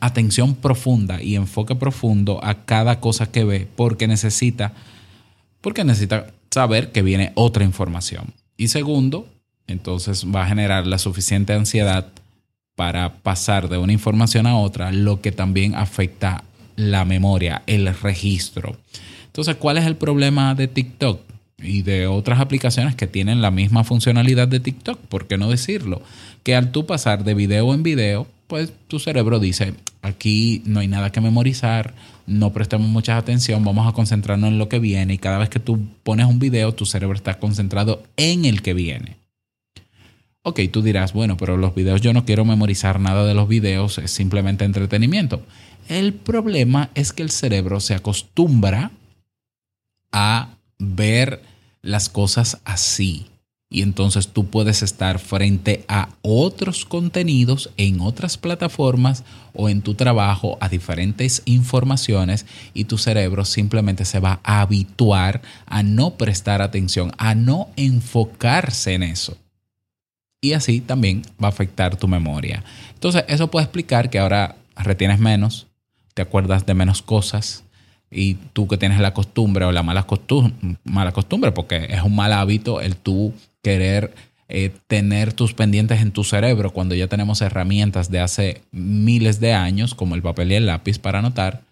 atención 0.00 0.54
profunda 0.54 1.22
y 1.22 1.36
enfoque 1.36 1.74
profundo 1.74 2.40
a 2.42 2.64
cada 2.64 3.00
cosa 3.00 3.30
que 3.30 3.44
ve 3.44 3.68
porque 3.74 4.06
necesita, 4.06 4.72
porque 5.60 5.84
necesita 5.84 6.26
saber 6.50 6.92
que 6.92 7.02
viene 7.02 7.32
otra 7.34 7.64
información. 7.64 8.34
Y 8.56 8.68
segundo, 8.68 9.28
entonces 9.66 10.26
va 10.26 10.44
a 10.44 10.48
generar 10.48 10.86
la 10.86 10.98
suficiente 10.98 11.52
ansiedad 11.52 12.08
para 12.76 13.14
pasar 13.14 13.68
de 13.68 13.78
una 13.78 13.92
información 13.92 14.46
a 14.46 14.56
otra, 14.56 14.92
lo 14.92 15.20
que 15.20 15.32
también 15.32 15.74
afecta 15.74 16.44
la 16.76 17.04
memoria, 17.04 17.62
el 17.66 17.94
registro. 17.94 18.76
Entonces, 19.26 19.56
¿cuál 19.56 19.78
es 19.78 19.86
el 19.86 19.96
problema 19.96 20.54
de 20.54 20.68
TikTok? 20.68 21.20
Y 21.64 21.82
de 21.82 22.06
otras 22.06 22.40
aplicaciones 22.40 22.94
que 22.94 23.06
tienen 23.06 23.42
la 23.42 23.50
misma 23.50 23.84
funcionalidad 23.84 24.46
de 24.48 24.60
TikTok, 24.60 24.98
¿por 25.00 25.26
qué 25.26 25.38
no 25.38 25.50
decirlo? 25.50 26.02
Que 26.42 26.54
al 26.54 26.70
tú 26.70 26.86
pasar 26.86 27.24
de 27.24 27.34
video 27.34 27.74
en 27.74 27.82
video, 27.82 28.26
pues 28.46 28.72
tu 28.88 28.98
cerebro 28.98 29.40
dice, 29.40 29.74
aquí 30.02 30.62
no 30.66 30.80
hay 30.80 30.88
nada 30.88 31.10
que 31.10 31.20
memorizar, 31.20 31.94
no 32.26 32.52
prestemos 32.52 32.88
mucha 32.88 33.16
atención, 33.16 33.64
vamos 33.64 33.88
a 33.88 33.92
concentrarnos 33.92 34.50
en 34.50 34.58
lo 34.58 34.68
que 34.68 34.78
viene 34.78 35.14
y 35.14 35.18
cada 35.18 35.38
vez 35.38 35.48
que 35.48 35.60
tú 35.60 35.80
pones 36.02 36.26
un 36.26 36.38
video, 36.38 36.72
tu 36.72 36.86
cerebro 36.86 37.16
está 37.16 37.38
concentrado 37.38 38.02
en 38.16 38.44
el 38.44 38.62
que 38.62 38.74
viene. 38.74 39.16
Ok, 40.42 40.60
tú 40.70 40.82
dirás, 40.82 41.14
bueno, 41.14 41.38
pero 41.38 41.56
los 41.56 41.74
videos 41.74 42.02
yo 42.02 42.12
no 42.12 42.26
quiero 42.26 42.44
memorizar 42.44 43.00
nada 43.00 43.24
de 43.24 43.32
los 43.32 43.48
videos, 43.48 43.96
es 43.96 44.10
simplemente 44.10 44.66
entretenimiento. 44.66 45.42
El 45.88 46.12
problema 46.12 46.90
es 46.94 47.14
que 47.14 47.22
el 47.22 47.30
cerebro 47.30 47.80
se 47.80 47.94
acostumbra 47.94 48.90
a 50.12 50.50
ver 50.78 51.40
las 51.84 52.08
cosas 52.08 52.58
así. 52.64 53.26
Y 53.70 53.82
entonces 53.82 54.28
tú 54.28 54.46
puedes 54.46 54.82
estar 54.82 55.18
frente 55.18 55.84
a 55.88 56.10
otros 56.22 56.84
contenidos 56.84 57.70
en 57.76 58.00
otras 58.00 58.38
plataformas 58.38 59.24
o 59.52 59.68
en 59.68 59.82
tu 59.82 59.94
trabajo 59.94 60.56
a 60.60 60.68
diferentes 60.68 61.42
informaciones 61.44 62.46
y 62.72 62.84
tu 62.84 62.98
cerebro 62.98 63.44
simplemente 63.44 64.04
se 64.04 64.20
va 64.20 64.40
a 64.44 64.60
habituar 64.60 65.42
a 65.66 65.82
no 65.82 66.16
prestar 66.16 66.62
atención, 66.62 67.12
a 67.18 67.34
no 67.34 67.68
enfocarse 67.76 68.94
en 68.94 69.02
eso. 69.02 69.36
Y 70.40 70.52
así 70.52 70.80
también 70.80 71.22
va 71.42 71.48
a 71.48 71.50
afectar 71.50 71.96
tu 71.96 72.06
memoria. 72.06 72.62
Entonces 72.92 73.24
eso 73.26 73.50
puede 73.50 73.64
explicar 73.64 74.08
que 74.08 74.20
ahora 74.20 74.56
retienes 74.76 75.18
menos, 75.18 75.66
te 76.12 76.22
acuerdas 76.22 76.64
de 76.64 76.74
menos 76.74 77.02
cosas, 77.02 77.63
y 78.14 78.34
tú 78.52 78.68
que 78.68 78.78
tienes 78.78 79.00
la 79.00 79.12
costumbre 79.12 79.64
o 79.64 79.72
la 79.72 79.82
mala 79.82 80.04
costumbre, 80.04 80.76
mala 80.84 81.12
costumbre 81.12 81.52
porque 81.52 81.88
es 81.90 82.02
un 82.02 82.14
mal 82.14 82.32
hábito 82.32 82.80
el 82.80 82.96
tú 82.96 83.34
querer 83.62 84.14
eh, 84.48 84.72
tener 84.86 85.32
tus 85.32 85.54
pendientes 85.54 86.00
en 86.02 86.12
tu 86.12 86.22
cerebro 86.22 86.70
cuando 86.70 86.94
ya 86.94 87.08
tenemos 87.08 87.40
herramientas 87.40 88.10
de 88.10 88.20
hace 88.20 88.60
miles 88.72 89.40
de 89.40 89.54
años 89.54 89.94
como 89.94 90.14
el 90.14 90.22
papel 90.22 90.52
y 90.52 90.54
el 90.56 90.66
lápiz 90.66 90.98
para 90.98 91.20
anotar, 91.20 91.62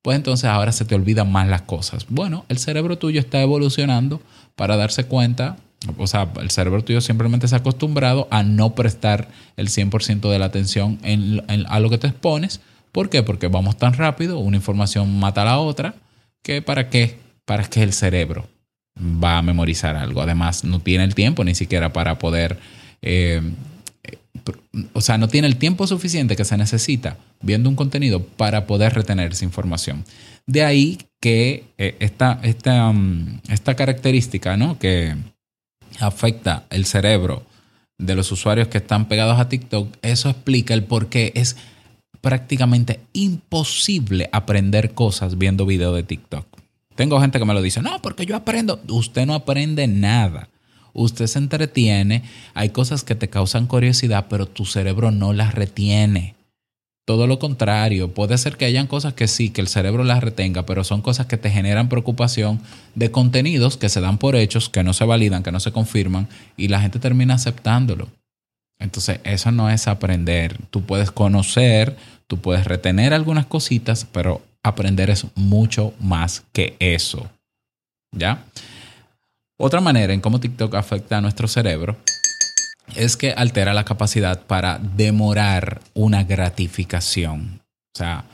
pues 0.00 0.16
entonces 0.16 0.46
ahora 0.46 0.72
se 0.72 0.84
te 0.84 0.94
olvidan 0.94 1.30
más 1.30 1.46
las 1.46 1.62
cosas. 1.62 2.06
Bueno, 2.08 2.44
el 2.48 2.58
cerebro 2.58 2.98
tuyo 2.98 3.20
está 3.20 3.40
evolucionando 3.42 4.20
para 4.56 4.76
darse 4.76 5.04
cuenta, 5.04 5.56
o 5.98 6.06
sea, 6.06 6.32
el 6.40 6.50
cerebro 6.50 6.82
tuyo 6.82 7.00
simplemente 7.00 7.46
se 7.48 7.54
ha 7.54 7.58
acostumbrado 7.58 8.28
a 8.30 8.42
no 8.42 8.74
prestar 8.74 9.28
el 9.56 9.68
100% 9.68 10.30
de 10.30 10.38
la 10.38 10.46
atención 10.46 10.98
en, 11.02 11.42
a 11.68 11.80
lo 11.80 11.90
que 11.90 11.98
te 11.98 12.06
expones 12.06 12.60
¿Por 12.92 13.08
qué? 13.08 13.22
Porque 13.22 13.48
vamos 13.48 13.76
tan 13.76 13.94
rápido, 13.94 14.38
una 14.38 14.56
información 14.56 15.18
mata 15.18 15.42
a 15.42 15.46
la 15.46 15.58
otra, 15.58 15.94
que 16.42 16.62
para 16.62 16.88
qué? 16.90 17.18
Para 17.44 17.64
que 17.64 17.82
el 17.82 17.92
cerebro 17.92 18.48
va 18.96 19.38
a 19.38 19.42
memorizar 19.42 19.96
algo. 19.96 20.20
Además, 20.20 20.64
no 20.64 20.80
tiene 20.80 21.04
el 21.04 21.14
tiempo 21.14 21.42
ni 21.42 21.54
siquiera 21.54 21.92
para 21.92 22.18
poder 22.18 22.58
eh, 23.00 23.40
o 24.92 25.00
sea, 25.00 25.18
no 25.18 25.28
tiene 25.28 25.46
el 25.46 25.56
tiempo 25.56 25.86
suficiente 25.86 26.36
que 26.36 26.44
se 26.44 26.56
necesita 26.56 27.16
viendo 27.40 27.68
un 27.68 27.76
contenido 27.76 28.22
para 28.22 28.66
poder 28.66 28.94
retener 28.94 29.32
esa 29.32 29.44
información. 29.44 30.04
De 30.46 30.64
ahí 30.64 30.98
que 31.20 31.64
eh, 31.78 31.96
esta, 32.00 32.40
esta, 32.42 32.88
um, 32.88 33.38
esta 33.48 33.74
característica 33.74 34.56
¿no? 34.56 34.78
que 34.78 35.14
afecta 36.00 36.64
el 36.70 36.84
cerebro 36.86 37.44
de 37.98 38.16
los 38.16 38.32
usuarios 38.32 38.68
que 38.68 38.78
están 38.78 39.06
pegados 39.06 39.38
a 39.38 39.48
TikTok, 39.48 39.96
eso 40.02 40.30
explica 40.30 40.74
el 40.74 40.84
por 40.84 41.08
qué 41.08 41.32
es 41.36 41.56
prácticamente 42.22 43.00
imposible 43.12 44.30
aprender 44.32 44.94
cosas 44.94 45.36
viendo 45.36 45.66
videos 45.66 45.94
de 45.94 46.04
TikTok. 46.04 46.46
Tengo 46.94 47.20
gente 47.20 47.38
que 47.38 47.44
me 47.44 47.52
lo 47.52 47.60
dice, 47.60 47.82
no, 47.82 48.00
porque 48.00 48.24
yo 48.24 48.36
aprendo. 48.36 48.80
Usted 48.88 49.26
no 49.26 49.34
aprende 49.34 49.86
nada. 49.86 50.48
Usted 50.94 51.26
se 51.26 51.38
entretiene, 51.38 52.22
hay 52.54 52.70
cosas 52.70 53.02
que 53.02 53.14
te 53.14 53.28
causan 53.28 53.66
curiosidad, 53.66 54.26
pero 54.28 54.46
tu 54.46 54.64
cerebro 54.64 55.10
no 55.10 55.32
las 55.32 55.54
retiene. 55.54 56.34
Todo 57.04 57.26
lo 57.26 57.38
contrario, 57.38 58.14
puede 58.14 58.38
ser 58.38 58.56
que 58.56 58.66
hayan 58.66 58.86
cosas 58.86 59.14
que 59.14 59.26
sí, 59.26 59.50
que 59.50 59.60
el 59.60 59.68
cerebro 59.68 60.04
las 60.04 60.22
retenga, 60.22 60.66
pero 60.66 60.84
son 60.84 61.02
cosas 61.02 61.26
que 61.26 61.36
te 61.36 61.50
generan 61.50 61.88
preocupación 61.88 62.60
de 62.94 63.10
contenidos 63.10 63.76
que 63.76 63.88
se 63.88 64.00
dan 64.00 64.18
por 64.18 64.36
hechos, 64.36 64.68
que 64.68 64.84
no 64.84 64.92
se 64.92 65.04
validan, 65.04 65.42
que 65.42 65.50
no 65.50 65.58
se 65.60 65.72
confirman, 65.72 66.28
y 66.56 66.68
la 66.68 66.80
gente 66.80 67.00
termina 67.00 67.34
aceptándolo. 67.34 68.08
Entonces, 68.82 69.20
eso 69.24 69.50
no 69.52 69.70
es 69.70 69.88
aprender. 69.88 70.58
Tú 70.70 70.82
puedes 70.82 71.10
conocer, 71.10 71.96
tú 72.26 72.38
puedes 72.38 72.64
retener 72.66 73.14
algunas 73.14 73.46
cositas, 73.46 74.06
pero 74.10 74.42
aprender 74.62 75.10
es 75.10 75.26
mucho 75.34 75.94
más 76.00 76.42
que 76.52 76.76
eso. 76.78 77.30
¿Ya? 78.12 78.44
Otra 79.56 79.80
manera 79.80 80.12
en 80.12 80.20
cómo 80.20 80.40
TikTok 80.40 80.74
afecta 80.74 81.18
a 81.18 81.20
nuestro 81.20 81.46
cerebro 81.48 81.96
es 82.96 83.16
que 83.16 83.32
altera 83.32 83.72
la 83.72 83.84
capacidad 83.84 84.42
para 84.42 84.78
demorar 84.78 85.80
una 85.94 86.24
gratificación. 86.24 87.60
O 87.94 87.98
sea, 87.98 88.24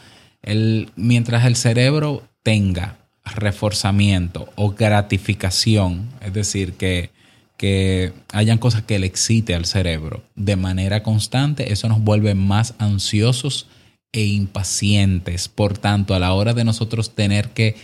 el, 0.42 0.90
mientras 0.96 1.44
el 1.44 1.56
cerebro 1.56 2.22
tenga 2.42 2.96
reforzamiento 3.24 4.48
o 4.56 4.70
gratificación, 4.70 6.08
es 6.22 6.32
decir, 6.32 6.74
que, 6.74 7.10
que 7.58 8.12
hayan 8.32 8.56
cosas 8.56 8.82
que 8.82 8.98
le 8.98 9.06
excite 9.06 9.54
al 9.54 9.66
cerebro 9.66 10.22
de 10.36 10.56
manera 10.56 11.02
constante, 11.02 11.72
eso 11.72 11.88
nos 11.88 12.00
vuelve 12.00 12.34
más 12.34 12.74
ansiosos 12.78 13.66
e 14.12 14.24
impacientes. 14.24 15.48
Por 15.48 15.76
tanto, 15.76 16.14
a 16.14 16.20
la 16.20 16.32
hora 16.32 16.54
de 16.54 16.64
nosotros 16.64 17.14
tener 17.14 17.50
que 17.50 17.76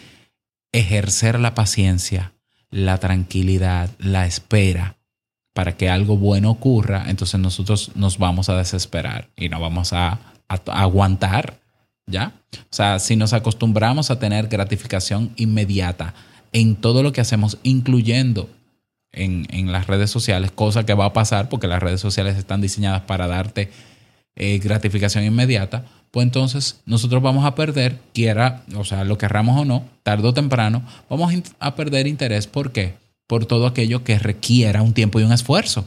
ejercer 0.72 1.40
la 1.40 1.54
paciencia, 1.54 2.32
la 2.70 2.98
tranquilidad, 2.98 3.90
la 3.98 4.26
espera, 4.26 4.96
para 5.52 5.76
que 5.76 5.90
algo 5.90 6.16
bueno 6.16 6.50
ocurra, 6.50 7.04
entonces 7.08 7.40
nosotros 7.40 7.92
nos 7.96 8.18
vamos 8.18 8.48
a 8.48 8.56
desesperar 8.56 9.28
y 9.36 9.48
no 9.48 9.60
vamos 9.60 9.92
a, 9.92 10.20
aguantar, 10.48 11.60
¿ya? 12.06 12.32
O 12.52 12.74
sea, 12.74 13.00
si 13.00 13.16
nos 13.16 13.32
acostumbramos 13.32 14.10
a 14.10 14.20
tener 14.20 14.46
gratificación 14.46 15.32
inmediata 15.36 16.14
en 16.52 16.76
todo 16.76 17.02
lo 17.02 17.12
que 17.12 17.20
hacemos, 17.20 17.58
incluyendo 17.64 18.48
en, 19.14 19.46
en 19.50 19.72
las 19.72 19.86
redes 19.86 20.10
sociales, 20.10 20.50
cosa 20.50 20.84
que 20.86 20.94
va 20.94 21.06
a 21.06 21.12
pasar 21.12 21.48
porque 21.48 21.66
las 21.66 21.82
redes 21.82 22.00
sociales 22.00 22.36
están 22.36 22.60
diseñadas 22.60 23.02
para 23.02 23.26
darte 23.26 23.70
eh, 24.36 24.58
gratificación 24.58 25.22
inmediata, 25.22 25.84
pues 26.10 26.24
entonces 26.24 26.80
nosotros 26.86 27.22
vamos 27.22 27.44
a 27.44 27.54
perder, 27.54 27.98
quiera, 28.12 28.64
o 28.76 28.84
sea, 28.84 29.04
lo 29.04 29.16
querramos 29.16 29.60
o 29.60 29.64
no, 29.64 29.84
tarde 30.02 30.26
o 30.26 30.34
temprano, 30.34 30.82
vamos 31.08 31.32
a 31.60 31.74
perder 31.76 32.08
interés. 32.08 32.48
¿Por 32.48 32.72
qué? 32.72 32.94
Por 33.28 33.46
todo 33.46 33.66
aquello 33.66 34.02
que 34.02 34.18
requiera 34.18 34.82
un 34.82 34.92
tiempo 34.92 35.20
y 35.20 35.22
un 35.22 35.32
esfuerzo. 35.32 35.84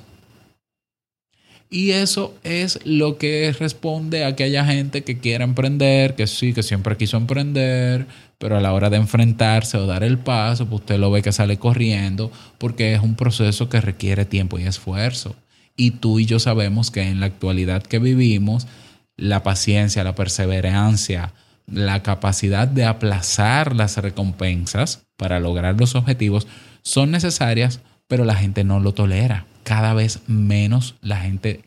Y 1.70 1.92
eso 1.92 2.34
es 2.44 2.80
lo 2.86 3.18
que 3.18 3.54
responde 3.60 4.24
a 4.24 4.36
que 4.36 4.46
haya 4.46 4.64
gente 4.64 5.04
que 5.04 5.20
quiera 5.20 5.44
emprender, 5.44 6.16
que 6.16 6.28
sí, 6.28 6.54
que 6.54 6.64
siempre 6.64 6.96
quiso 6.96 7.18
emprender, 7.18 8.08
pero 8.38 8.58
a 8.58 8.62
la 8.62 8.74
hora 8.74 8.90
de 8.90 8.98
enfrentarse 8.98 9.78
o 9.78 9.88
dar 9.88 10.04
el 10.04 10.18
paso, 10.18 10.68
pues 10.68 10.82
usted 10.82 11.00
lo 11.00 11.12
ve 11.12 11.22
que 11.22 11.32
sale 11.32 11.58
corriendo, 11.58 12.32
porque 12.58 12.94
es 12.94 13.02
un 13.02 13.16
proceso 13.16 13.70
que 13.70 13.82
requiere 13.82 14.26
tiempo 14.26 14.60
y 14.60 14.64
esfuerzo. 14.64 15.36
Y 15.76 15.92
tú 15.92 16.20
y 16.20 16.26
yo 16.26 16.40
sabemos 16.40 16.92
que 16.92 17.02
en 17.02 17.20
la 17.20 17.28
actualidad 17.28 17.84
que 17.84 18.00
vivimos, 18.00 18.68
la 19.16 19.44
paciencia, 19.44 20.04
la 20.04 20.16
perseverancia, 20.16 21.34
la 21.66 22.02
capacidad 22.02 22.68
de 22.68 22.86
aplazar 22.86 23.76
las 23.76 23.98
recompensas 23.98 25.06
para 25.18 25.40
lograr 25.40 25.80
los 25.80 25.96
objetivos 25.96 26.48
son 26.82 27.12
necesarias, 27.12 27.82
pero 28.08 28.24
la 28.24 28.36
gente 28.36 28.64
no 28.64 28.80
lo 28.80 28.94
tolera. 28.94 29.46
Cada 29.64 29.94
vez 29.94 30.22
menos 30.28 30.96
la 31.02 31.18
gente 31.18 31.64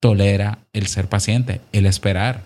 tolera 0.00 0.58
el 0.72 0.86
ser 0.86 1.08
paciente, 1.08 1.60
el 1.72 1.86
esperar. 1.86 2.42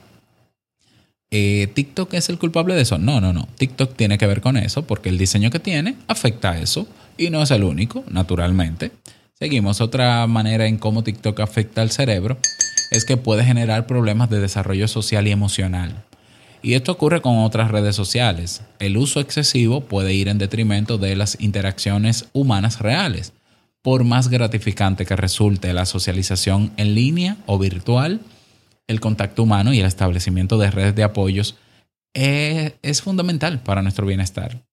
Eh, 1.31 1.69
¿TikTok 1.75 2.15
es 2.15 2.29
el 2.31 2.39
culpable 2.39 2.75
de 2.75 2.83
eso? 2.83 2.99
No, 2.99 3.21
no, 3.21 3.33
no. 3.33 3.49
TikTok 3.57 3.95
tiene 3.97 4.19
que 4.19 4.27
ver 4.27 4.41
con 4.41 4.57
eso 4.57 4.87
porque 4.87 5.09
el 5.09 5.19
diseño 5.19 5.51
que 5.51 5.59
tiene 5.59 5.97
afecta 6.07 6.53
a 6.53 6.59
eso 6.59 6.89
y 7.17 7.31
no 7.31 7.43
es 7.43 7.51
el 7.51 7.65
único, 7.65 8.05
naturalmente. 8.09 8.93
Seguimos. 9.39 9.81
Otra 9.81 10.27
manera 10.27 10.67
en 10.67 10.79
cómo 10.79 11.05
TikTok 11.05 11.41
afecta 11.41 11.83
al 11.83 11.91
cerebro 11.91 12.39
es 12.91 13.05
que 13.05 13.17
puede 13.17 13.45
generar 13.45 13.87
problemas 13.87 14.31
de 14.31 14.41
desarrollo 14.41 14.89
social 14.89 15.29
y 15.29 15.31
emocional. 15.31 16.05
Y 16.63 16.75
esto 16.75 16.93
ocurre 16.93 17.21
con 17.21 17.39
otras 17.39 17.71
redes 17.71 17.95
sociales. 17.95 18.63
El 18.79 18.97
uso 18.97 19.21
excesivo 19.21 19.83
puede 19.83 20.15
ir 20.15 20.29
en 20.29 20.39
detrimento 20.39 20.99
de 20.99 21.15
las 21.15 21.41
interacciones 21.41 22.27
humanas 22.33 22.81
reales. 22.81 23.33
Por 23.83 24.03
más 24.03 24.29
gratificante 24.29 25.07
que 25.07 25.15
resulte 25.15 25.73
la 25.73 25.87
socialización 25.87 26.73
en 26.77 26.95
línea 26.95 27.37
o 27.47 27.59
virtual, 27.59 28.21
el 28.89 29.01
contacto 29.01 29.45
humano 29.45 29.73
y 29.73 29.79
el 29.79 29.87
establecimiento 29.87 30.59
de 30.59 30.71
redes 30.71 30.97
de 30.97 31.05
apoyos 31.05 31.57
es, 32.15 32.73
es 32.83 33.03
fundamental 33.03 33.63
para 33.63 33.83
nuestro 33.83 34.07
bienestar. 34.07 34.67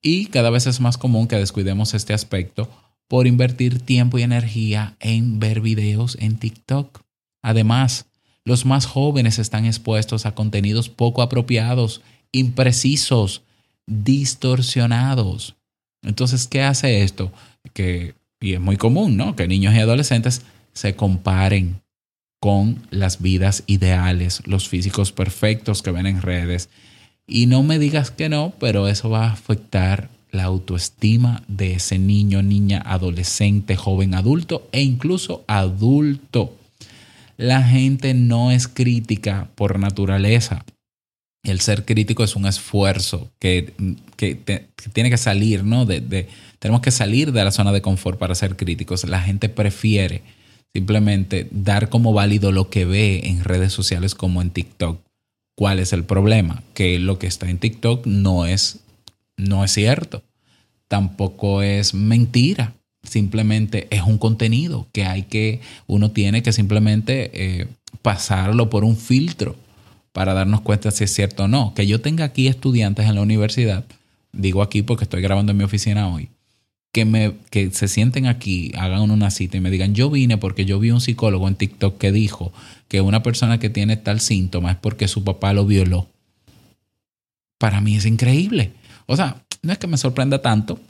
Y 0.00 0.26
cada 0.26 0.50
vez 0.50 0.66
es 0.66 0.80
más 0.80 0.96
común 0.96 1.26
que 1.26 1.36
descuidemos 1.36 1.92
este 1.92 2.14
aspecto 2.14 2.70
por 3.08 3.26
invertir 3.26 3.80
tiempo 3.80 4.18
y 4.18 4.22
energía 4.22 4.96
en 5.00 5.38
ver 5.38 5.60
videos 5.60 6.16
en 6.20 6.38
TikTok. 6.38 7.00
Además, 7.42 8.06
los 8.44 8.64
más 8.64 8.86
jóvenes 8.86 9.38
están 9.38 9.66
expuestos 9.66 10.26
a 10.26 10.34
contenidos 10.34 10.88
poco 10.88 11.22
apropiados, 11.22 12.02
imprecisos, 12.32 13.42
distorsionados. 13.86 15.56
Entonces, 16.02 16.46
¿qué 16.46 16.62
hace 16.62 17.02
esto? 17.02 17.32
Que, 17.72 18.14
y 18.40 18.54
es 18.54 18.60
muy 18.60 18.76
común, 18.76 19.16
¿no? 19.16 19.34
Que 19.34 19.48
niños 19.48 19.74
y 19.74 19.78
adolescentes 19.78 20.42
se 20.72 20.94
comparen 20.94 21.82
con 22.40 22.86
las 22.90 23.22
vidas 23.22 23.62
ideales, 23.66 24.42
los 24.46 24.68
físicos 24.68 25.12
perfectos 25.12 25.82
que 25.82 25.90
ven 25.90 26.06
en 26.06 26.22
redes. 26.22 26.68
Y 27.26 27.46
no 27.46 27.62
me 27.62 27.78
digas 27.78 28.10
que 28.10 28.28
no, 28.28 28.52
pero 28.60 28.88
eso 28.88 29.10
va 29.10 29.26
a 29.26 29.32
afectar 29.32 30.10
la 30.30 30.44
autoestima 30.44 31.42
de 31.48 31.74
ese 31.74 31.98
niño, 31.98 32.42
niña, 32.42 32.82
adolescente, 32.84 33.74
joven, 33.76 34.14
adulto 34.14 34.68
e 34.72 34.82
incluso 34.82 35.44
adulto. 35.46 36.56
La 37.36 37.62
gente 37.62 38.14
no 38.14 38.50
es 38.50 38.68
crítica 38.68 39.48
por 39.54 39.78
naturaleza. 39.78 40.64
El 41.42 41.60
ser 41.60 41.84
crítico 41.84 42.24
es 42.24 42.34
un 42.34 42.46
esfuerzo 42.46 43.30
que, 43.38 43.72
que, 44.16 44.66
tiene 44.92 45.10
que 45.10 45.16
salir, 45.16 45.64
¿no? 45.64 45.84
De- 45.86 46.28
tenemos 46.58 46.80
que 46.80 46.90
salir 46.90 47.32
de 47.32 47.44
la 47.44 47.52
zona 47.52 47.72
de 47.72 47.82
confort 47.82 48.18
para 48.18 48.34
ser 48.34 48.56
críticos. 48.56 49.04
La 49.04 49.20
gente 49.22 49.48
prefiere 49.48 50.22
simplemente 50.76 51.48
dar 51.52 51.88
como 51.88 52.12
válido 52.12 52.52
lo 52.52 52.68
que 52.68 52.84
ve 52.84 53.22
en 53.24 53.44
redes 53.44 53.72
sociales 53.72 54.14
como 54.14 54.42
en 54.42 54.50
TikTok. 54.50 55.00
¿Cuál 55.56 55.78
es 55.78 55.94
el 55.94 56.04
problema? 56.04 56.62
Que 56.74 56.98
lo 56.98 57.18
que 57.18 57.26
está 57.26 57.48
en 57.48 57.56
TikTok 57.56 58.04
no 58.04 58.44
es, 58.44 58.80
no 59.38 59.64
es 59.64 59.72
cierto. 59.72 60.22
Tampoco 60.86 61.62
es 61.62 61.94
mentira. 61.94 62.74
Simplemente 63.02 63.86
es 63.88 64.02
un 64.02 64.18
contenido 64.18 64.86
que 64.92 65.06
hay 65.06 65.22
que, 65.22 65.62
uno 65.86 66.10
tiene 66.10 66.42
que 66.42 66.52
simplemente 66.52 67.30
eh, 67.32 67.68
pasarlo 68.02 68.68
por 68.68 68.84
un 68.84 68.98
filtro 68.98 69.56
para 70.12 70.34
darnos 70.34 70.60
cuenta 70.60 70.90
si 70.90 71.04
es 71.04 71.14
cierto 71.14 71.44
o 71.44 71.48
no. 71.48 71.72
Que 71.72 71.86
yo 71.86 72.02
tenga 72.02 72.26
aquí 72.26 72.48
estudiantes 72.48 73.06
en 73.06 73.14
la 73.14 73.22
universidad, 73.22 73.86
digo 74.30 74.60
aquí 74.60 74.82
porque 74.82 75.04
estoy 75.04 75.22
grabando 75.22 75.52
en 75.52 75.58
mi 75.58 75.64
oficina 75.64 76.06
hoy, 76.12 76.28
que, 77.04 77.70
se 77.72 77.88
sienten 77.88 78.26
aquí, 78.26 78.72
hagan 78.76 79.10
una 79.10 79.30
cita 79.30 79.58
y 79.58 79.60
me 79.60 79.70
digan, 79.70 79.94
yo 79.94 80.08
vine 80.08 80.38
porque 80.38 80.64
yo 80.64 80.78
vi 80.78 80.90
un 80.90 81.00
psicólogo 81.00 81.46
en 81.46 81.54
TikTok 81.54 81.98
que 81.98 82.10
dijo 82.10 82.52
que 82.88 83.02
una 83.02 83.22
persona 83.22 83.58
que 83.58 83.68
tiene 83.68 83.96
tal 83.96 84.20
síntoma 84.20 84.72
es 84.72 84.76
porque 84.78 85.06
su 85.08 85.22
papá 85.22 85.52
lo 85.52 85.66
violó. 85.66 86.08
Para 87.58 87.80
mí 87.80 87.96
es 87.96 88.06
increíble. 88.06 88.72
O 89.06 89.16
sea, 89.16 89.42
no 89.62 89.72
es 89.72 89.78
que 89.78 89.86
me 89.86 89.98
sorprenda 89.98 90.40
tanto, 90.40 90.80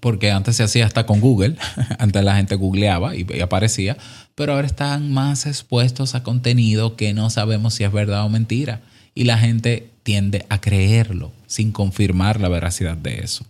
porque 0.00 0.32
antes 0.32 0.56
se 0.56 0.64
hacía 0.64 0.86
hasta 0.86 1.06
con 1.06 1.20
Google, 1.20 1.56
antes 1.98 2.24
la 2.24 2.36
gente 2.36 2.56
googleaba 2.56 3.14
y 3.14 3.40
aparecía, 3.40 3.96
pero 4.34 4.54
ahora 4.54 4.66
están 4.66 5.12
más 5.12 5.46
expuestos 5.46 6.14
a 6.14 6.24
contenido 6.24 6.96
que 6.96 7.14
no 7.14 7.30
sabemos 7.30 7.74
si 7.74 7.84
es 7.84 7.92
verdad 7.92 8.24
o 8.24 8.28
mentira. 8.28 8.80
Y 9.14 9.24
la 9.24 9.38
gente 9.38 9.90
tiende 10.02 10.46
a 10.48 10.60
creerlo 10.60 11.32
sin 11.46 11.72
confirmar 11.72 12.40
la 12.40 12.48
veracidad 12.48 12.96
de 12.96 13.20
eso. 13.20 13.44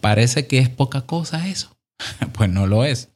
Parece 0.00 0.46
que 0.46 0.58
es 0.58 0.68
poca 0.68 1.02
cosa 1.02 1.48
eso. 1.48 1.76
Pues 2.32 2.48
no 2.48 2.66
lo 2.66 2.84
es. 2.84 3.08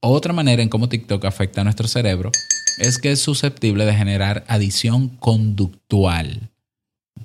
Otra 0.00 0.32
manera 0.32 0.62
en 0.62 0.68
cómo 0.68 0.88
TikTok 0.88 1.24
afecta 1.24 1.60
a 1.60 1.64
nuestro 1.64 1.88
cerebro 1.88 2.32
es 2.78 2.98
que 2.98 3.12
es 3.12 3.20
susceptible 3.20 3.84
de 3.84 3.94
generar 3.94 4.44
adicción 4.48 5.08
conductual. 5.08 6.50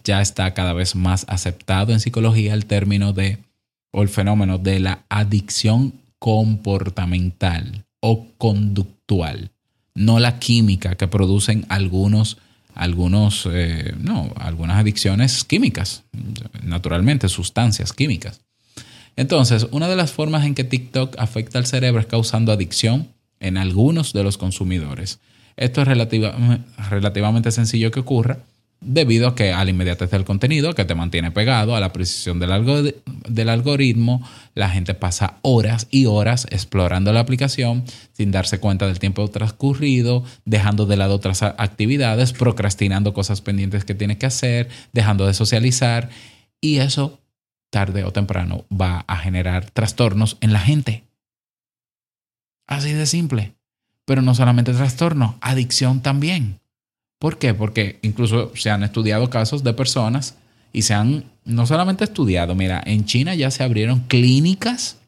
Ya 0.04 0.22
está 0.22 0.54
cada 0.54 0.74
vez 0.74 0.96
más 0.96 1.26
aceptado 1.28 1.92
en 1.92 2.00
psicología 2.00 2.54
el 2.54 2.66
término 2.66 3.14
de 3.14 3.40
el 3.94 4.10
fenómeno 4.10 4.58
de 4.58 4.80
la 4.80 5.04
adicción 5.10 5.94
comportamental 6.20 7.86
o 8.00 8.28
conductual, 8.38 9.52
no 9.96 10.20
la 10.20 10.40
química 10.40 10.96
que 10.96 11.08
producen 11.08 11.66
algunos, 11.68 12.38
algunos, 12.74 13.48
eh, 13.52 13.94
no, 14.00 14.32
algunas 14.38 14.78
adicciones 14.78 15.44
químicas, 15.44 16.04
naturalmente, 16.64 17.28
sustancias 17.28 17.92
químicas. 17.92 18.42
Entonces, 19.16 19.68
una 19.72 19.88
de 19.88 19.96
las 19.96 20.12
formas 20.12 20.46
en 20.46 20.56
que 20.56 20.64
TikTok 20.64 21.16
afecta 21.18 21.58
al 21.58 21.66
cerebro 21.66 22.00
es 22.00 22.08
causando 22.08 22.52
adicción 22.52 23.10
en 23.40 23.58
algunos 23.58 24.14
de 24.14 24.24
los 24.24 24.38
consumidores. 24.38 25.20
Esto 25.58 25.82
es 25.82 25.88
relativa, 25.88 26.36
relativamente 26.90 27.52
sencillo 27.52 27.92
que 27.92 28.00
ocurra 28.00 28.40
debido 28.82 29.28
a 29.28 29.36
que 29.36 29.54
a 29.54 29.64
la 29.64 29.70
inmediatez 29.70 30.10
del 30.10 30.26
contenido 30.26 30.74
que 30.74 30.86
te 30.86 30.96
mantiene 30.96 31.30
pegado, 31.30 31.76
a 31.76 31.80
la 31.80 31.94
precisión 31.94 32.40
del, 32.40 32.52
algo, 32.52 32.82
del 32.82 33.50
algoritmo, 33.50 34.28
la 34.56 34.70
gente 34.70 34.96
pasa 34.96 35.38
horas 35.44 35.88
y 35.92 36.08
horas 36.08 36.48
explorando 36.50 37.14
la 37.14 37.20
aplicación 37.20 37.84
sin 38.14 38.32
darse 38.32 38.60
cuenta 38.60 38.88
del 38.88 38.98
tiempo 38.98 39.28
transcurrido, 39.28 40.24
dejando 40.46 40.88
de 40.88 40.98
lado 40.98 41.16
otras 41.16 41.44
actividades, 41.44 42.34
procrastinando 42.34 43.14
cosas 43.14 43.42
pendientes 43.42 43.86
que 43.86 43.94
tiene 43.94 44.18
que 44.18 44.26
hacer, 44.26 44.68
dejando 44.94 45.28
de 45.28 45.36
socializar 45.36 46.10
y 46.60 46.78
eso 46.78 47.21
tarde 47.72 48.04
o 48.04 48.12
temprano 48.12 48.66
va 48.70 49.04
a 49.08 49.18
generar 49.18 49.72
trastornos 49.72 50.38
en 50.42 50.54
la 50.54 50.60
gente. 50.60 51.04
Así 52.68 52.94
de 52.94 53.08
simple. 53.08 53.56
Pero 54.06 54.22
no 54.22 54.36
solamente 54.36 54.74
trastorno, 54.74 55.38
adicción 55.42 56.02
también. 56.02 56.60
¿Por 57.20 57.38
qué? 57.38 57.54
Porque 57.54 58.00
incluso 58.02 58.52
se 58.56 58.70
han 58.70 58.84
estudiado 58.84 59.30
casos 59.30 59.64
de 59.64 59.74
personas 59.74 60.38
y 60.74 60.84
se 60.84 60.94
han 60.94 61.26
no 61.44 61.66
solamente 61.66 62.04
estudiado, 62.04 62.56
mira, 62.56 62.82
en 62.86 63.06
China 63.06 63.36
ya 63.36 63.52
se 63.52 63.64
abrieron 63.64 64.02
clínicas 64.02 65.00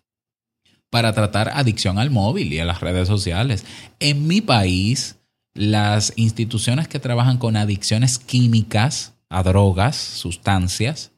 para 0.90 1.14
tratar 1.14 1.50
adicción 1.54 1.98
al 1.98 2.12
móvil 2.12 2.54
y 2.54 2.60
a 2.60 2.66
las 2.66 2.82
redes 2.82 3.08
sociales. 3.08 3.66
En 4.00 4.28
mi 4.28 4.42
país, 4.42 5.18
las 5.54 6.14
instituciones 6.16 6.88
que 6.88 7.00
trabajan 7.00 7.38
con 7.38 7.56
adicciones 7.56 8.20
químicas 8.20 9.14
a 9.30 9.42
drogas, 9.42 9.96
sustancias, 9.96 11.13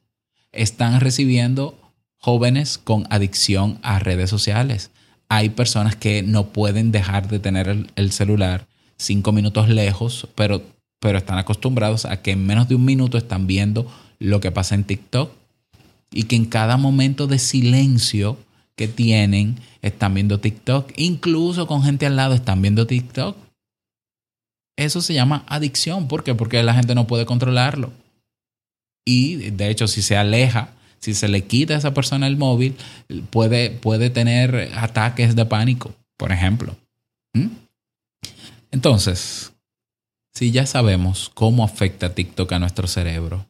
están 0.56 1.00
recibiendo 1.00 1.78
jóvenes 2.18 2.78
con 2.78 3.06
adicción 3.10 3.80
a 3.82 4.00
redes 4.00 4.30
sociales. 4.30 4.92
Hay 5.30 5.50
personas 5.50 5.96
que 5.96 6.24
no 6.24 6.48
pueden 6.48 6.92
dejar 6.92 7.28
de 7.28 7.40
tener 7.40 7.68
el, 7.68 7.92
el 7.96 8.12
celular 8.12 8.68
cinco 8.98 9.32
minutos 9.32 9.70
lejos, 9.70 10.28
pero 10.36 10.62
pero 11.06 11.20
están 11.20 11.38
acostumbrados 11.38 12.06
a 12.06 12.24
que 12.24 12.32
en 12.32 12.48
menos 12.48 12.68
de 12.68 12.74
un 12.74 12.84
minuto 12.84 13.20
están 13.20 13.46
viendo 13.46 13.86
lo 14.18 14.40
que 14.40 14.52
pasa 14.52 14.74
en 14.74 14.86
TikTok 14.86 15.32
y 16.12 16.24
que 16.24 16.36
en 16.36 16.46
cada 16.46 16.78
momento 16.78 17.28
de 17.28 17.38
silencio 17.38 18.40
que 18.76 18.88
tienen 18.88 19.60
están 19.84 20.16
viendo 20.16 20.40
TikTok, 20.40 20.92
incluso 20.96 21.68
con 21.68 21.84
gente 21.84 22.08
al 22.08 22.16
lado 22.16 22.34
están 22.34 22.60
viendo 22.60 22.88
TikTok. 22.88 23.38
Eso 24.78 25.00
se 25.00 25.14
llama 25.14 25.46
adicción, 25.48 26.08
¿por 26.08 26.24
qué? 26.24 26.34
Porque 26.34 26.64
la 26.64 26.74
gente 26.74 26.96
no 26.96 27.06
puede 27.06 27.28
controlarlo. 27.28 27.92
Y 29.06 29.52
de 29.52 29.70
hecho, 29.70 29.88
si 29.88 30.02
se 30.02 30.18
aleja, 30.18 30.70
si 31.00 31.14
se 31.14 31.28
le 31.28 31.46
quita 31.46 31.76
a 31.76 31.78
esa 31.78 31.94
persona 31.94 32.26
el 32.26 32.38
móvil, 32.38 32.76
puede, 33.30 33.70
puede 33.70 34.10
tener 34.10 34.72
ataques 34.76 35.36
de 35.36 35.46
pánico, 35.46 35.94
por 36.18 36.32
ejemplo. 36.32 36.76
¿Mm? 37.34 37.50
Entonces, 38.72 39.54
si 40.34 40.52
ya 40.52 40.66
sabemos 40.66 41.32
cómo 41.34 41.64
afecta 41.64 42.16
TikTok 42.16 42.52
a 42.52 42.60
nuestro 42.60 42.88
cerebro, 42.88 43.46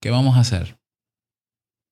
¿qué 0.00 0.10
vamos 0.10 0.36
a 0.36 0.40
hacer? 0.40 0.78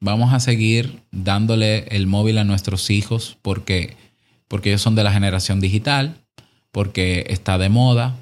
Vamos 0.01 0.33
a 0.33 0.41
seguir 0.41 1.03
dándole 1.11 1.87
el 1.89 2.07
móvil 2.07 2.39
a 2.39 2.45
nuestros 2.45 2.91
hijos 2.91 3.39
porque, 3.43 3.97
porque 4.49 4.71
ellos 4.71 4.83
son 4.83 4.95
de 4.95 5.05
la 5.05 5.13
generación 5.13 5.61
digital, 5.61 6.27
porque 6.73 7.27
está 7.29 7.59
de 7.59 7.69
moda, 7.69 8.17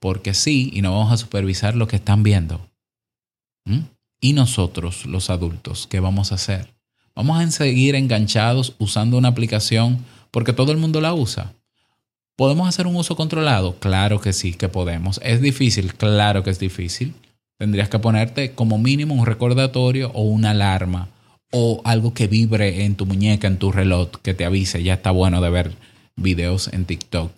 porque 0.00 0.34
sí, 0.34 0.70
y 0.72 0.82
no 0.82 0.92
vamos 0.92 1.12
a 1.12 1.16
supervisar 1.16 1.76
lo 1.76 1.88
que 1.88 1.96
están 1.96 2.22
viendo. 2.22 2.70
¿Mm? 3.64 3.80
Y 4.24 4.32
nosotros, 4.32 5.04
los 5.04 5.28
adultos, 5.28 5.86
¿qué 5.86 6.00
vamos 6.00 6.32
a 6.32 6.36
hacer? 6.36 6.72
Vamos 7.14 7.38
a 7.38 7.50
seguir 7.50 7.94
enganchados 7.94 8.74
usando 8.78 9.18
una 9.18 9.28
aplicación 9.28 10.02
porque 10.30 10.54
todo 10.54 10.72
el 10.72 10.78
mundo 10.78 11.02
la 11.02 11.12
usa. 11.12 11.52
¿Podemos 12.34 12.66
hacer 12.66 12.86
un 12.86 12.96
uso 12.96 13.16
controlado? 13.16 13.78
Claro 13.80 14.22
que 14.22 14.32
sí, 14.32 14.54
que 14.54 14.70
podemos. 14.70 15.20
¿Es 15.22 15.42
difícil? 15.42 15.92
Claro 15.92 16.42
que 16.42 16.48
es 16.48 16.58
difícil. 16.58 17.12
Tendrías 17.58 17.90
que 17.90 17.98
ponerte 17.98 18.52
como 18.52 18.78
mínimo 18.78 19.12
un 19.14 19.26
recordatorio 19.26 20.10
o 20.14 20.22
una 20.22 20.52
alarma 20.52 21.10
o 21.52 21.82
algo 21.84 22.14
que 22.14 22.26
vibre 22.26 22.86
en 22.86 22.94
tu 22.94 23.04
muñeca, 23.04 23.46
en 23.46 23.58
tu 23.58 23.72
reloj, 23.72 24.08
que 24.22 24.32
te 24.32 24.46
avise, 24.46 24.82
ya 24.82 24.94
está 24.94 25.10
bueno 25.10 25.42
de 25.42 25.50
ver 25.50 25.72
videos 26.16 26.72
en 26.72 26.86
TikTok. 26.86 27.30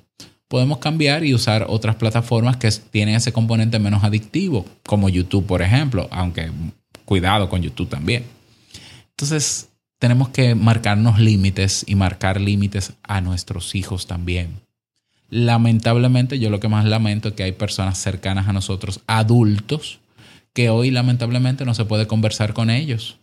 Podemos 0.48 0.78
cambiar 0.78 1.24
y 1.24 1.34
usar 1.34 1.66
otras 1.68 1.96
plataformas 1.96 2.56
que 2.56 2.70
tienen 2.90 3.16
ese 3.16 3.32
componente 3.32 3.78
menos 3.78 4.04
adictivo, 4.04 4.64
como 4.86 5.08
YouTube, 5.08 5.46
por 5.46 5.60
ejemplo, 5.60 6.08
aunque 6.10 6.50
cuidado 7.04 7.48
con 7.48 7.62
YouTube 7.62 7.88
también. 7.88 8.24
Entonces, 9.10 9.70
tenemos 9.98 10.28
que 10.28 10.54
marcarnos 10.54 11.18
límites 11.18 11.84
y 11.86 11.94
marcar 11.94 12.40
límites 12.40 12.92
a 13.02 13.20
nuestros 13.20 13.74
hijos 13.74 14.06
también. 14.06 14.60
Lamentablemente, 15.30 16.38
yo 16.38 16.50
lo 16.50 16.60
que 16.60 16.68
más 16.68 16.84
lamento 16.84 17.28
es 17.28 17.34
que 17.34 17.42
hay 17.42 17.52
personas 17.52 17.98
cercanas 17.98 18.46
a 18.46 18.52
nosotros, 18.52 19.00
adultos, 19.06 19.98
que 20.52 20.70
hoy 20.70 20.90
lamentablemente 20.90 21.64
no 21.64 21.74
se 21.74 21.84
puede 21.84 22.06
conversar 22.06 22.52
con 22.52 22.70
ellos. 22.70 23.18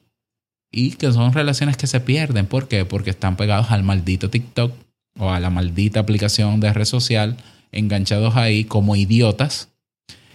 Y 0.71 0.91
que 0.91 1.11
son 1.11 1.33
relaciones 1.33 1.77
que 1.77 1.87
se 1.87 1.99
pierden. 1.99 2.47
¿Por 2.47 2.67
qué? 2.67 2.83
Porque 2.83 3.11
están 3.11 3.37
pegados 3.37 3.71
al 3.71 3.83
maldito 3.83 4.29
TikTok 4.29 4.73
o 5.17 5.29
a 5.29 5.39
la 5.39 5.49
maldita 5.49 5.99
aplicación 5.99 6.59
de 6.59 6.73
red 6.73 6.85
social, 6.85 7.37
enganchados 7.71 8.35
ahí 8.35 8.65
como 8.65 8.95
idiotas 8.95 9.69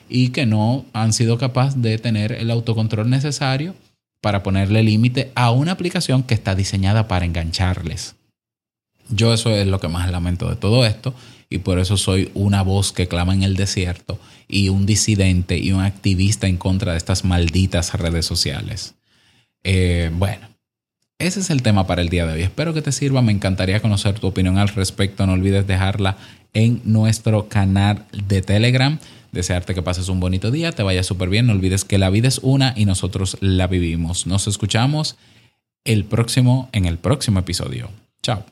y 0.08 0.30
que 0.30 0.46
no 0.46 0.84
han 0.92 1.12
sido 1.12 1.38
capaces 1.38 1.80
de 1.82 1.98
tener 1.98 2.32
el 2.32 2.50
autocontrol 2.50 3.10
necesario 3.10 3.74
para 4.20 4.42
ponerle 4.42 4.82
límite 4.82 5.30
a 5.34 5.50
una 5.50 5.72
aplicación 5.72 6.22
que 6.22 6.34
está 6.34 6.54
diseñada 6.54 7.08
para 7.08 7.24
engancharles. 7.24 8.16
Yo 9.10 9.32
eso 9.32 9.50
es 9.50 9.66
lo 9.66 9.80
que 9.80 9.88
más 9.88 10.10
lamento 10.10 10.50
de 10.50 10.56
todo 10.56 10.84
esto 10.84 11.14
y 11.48 11.58
por 11.58 11.78
eso 11.78 11.96
soy 11.96 12.30
una 12.34 12.62
voz 12.62 12.92
que 12.92 13.08
clama 13.08 13.32
en 13.32 13.42
el 13.42 13.56
desierto 13.56 14.18
y 14.48 14.68
un 14.68 14.86
disidente 14.86 15.58
y 15.58 15.72
un 15.72 15.80
activista 15.80 16.46
en 16.46 16.56
contra 16.56 16.92
de 16.92 16.98
estas 16.98 17.24
malditas 17.24 17.94
redes 17.94 18.26
sociales. 18.26 18.94
Eh, 19.64 20.10
bueno, 20.12 20.48
ese 21.18 21.40
es 21.40 21.50
el 21.50 21.62
tema 21.62 21.86
para 21.86 22.00
el 22.00 22.08
día 22.08 22.26
de 22.26 22.34
hoy. 22.34 22.42
Espero 22.42 22.72
que 22.72 22.82
te 22.82 22.92
sirva. 22.92 23.22
Me 23.22 23.32
encantaría 23.32 23.80
conocer 23.80 24.18
tu 24.18 24.28
opinión 24.28 24.58
al 24.58 24.68
respecto. 24.68 25.26
No 25.26 25.32
olvides 25.32 25.66
dejarla 25.66 26.16
en 26.54 26.80
nuestro 26.84 27.48
canal 27.48 28.04
de 28.12 28.40
Telegram. 28.42 28.98
Desearte 29.32 29.74
que 29.74 29.82
pases 29.82 30.08
un 30.08 30.20
bonito 30.20 30.50
día, 30.50 30.72
te 30.72 30.82
vaya 30.82 31.02
súper 31.02 31.28
bien. 31.28 31.46
No 31.46 31.52
olvides 31.52 31.84
que 31.84 31.98
la 31.98 32.10
vida 32.10 32.28
es 32.28 32.38
una 32.42 32.72
y 32.76 32.86
nosotros 32.86 33.36
la 33.40 33.66
vivimos. 33.66 34.26
Nos 34.26 34.46
escuchamos 34.46 35.16
el 35.84 36.04
próximo, 36.04 36.68
en 36.72 36.86
el 36.86 36.98
próximo 36.98 37.40
episodio. 37.40 37.90
Chao. 38.22 38.44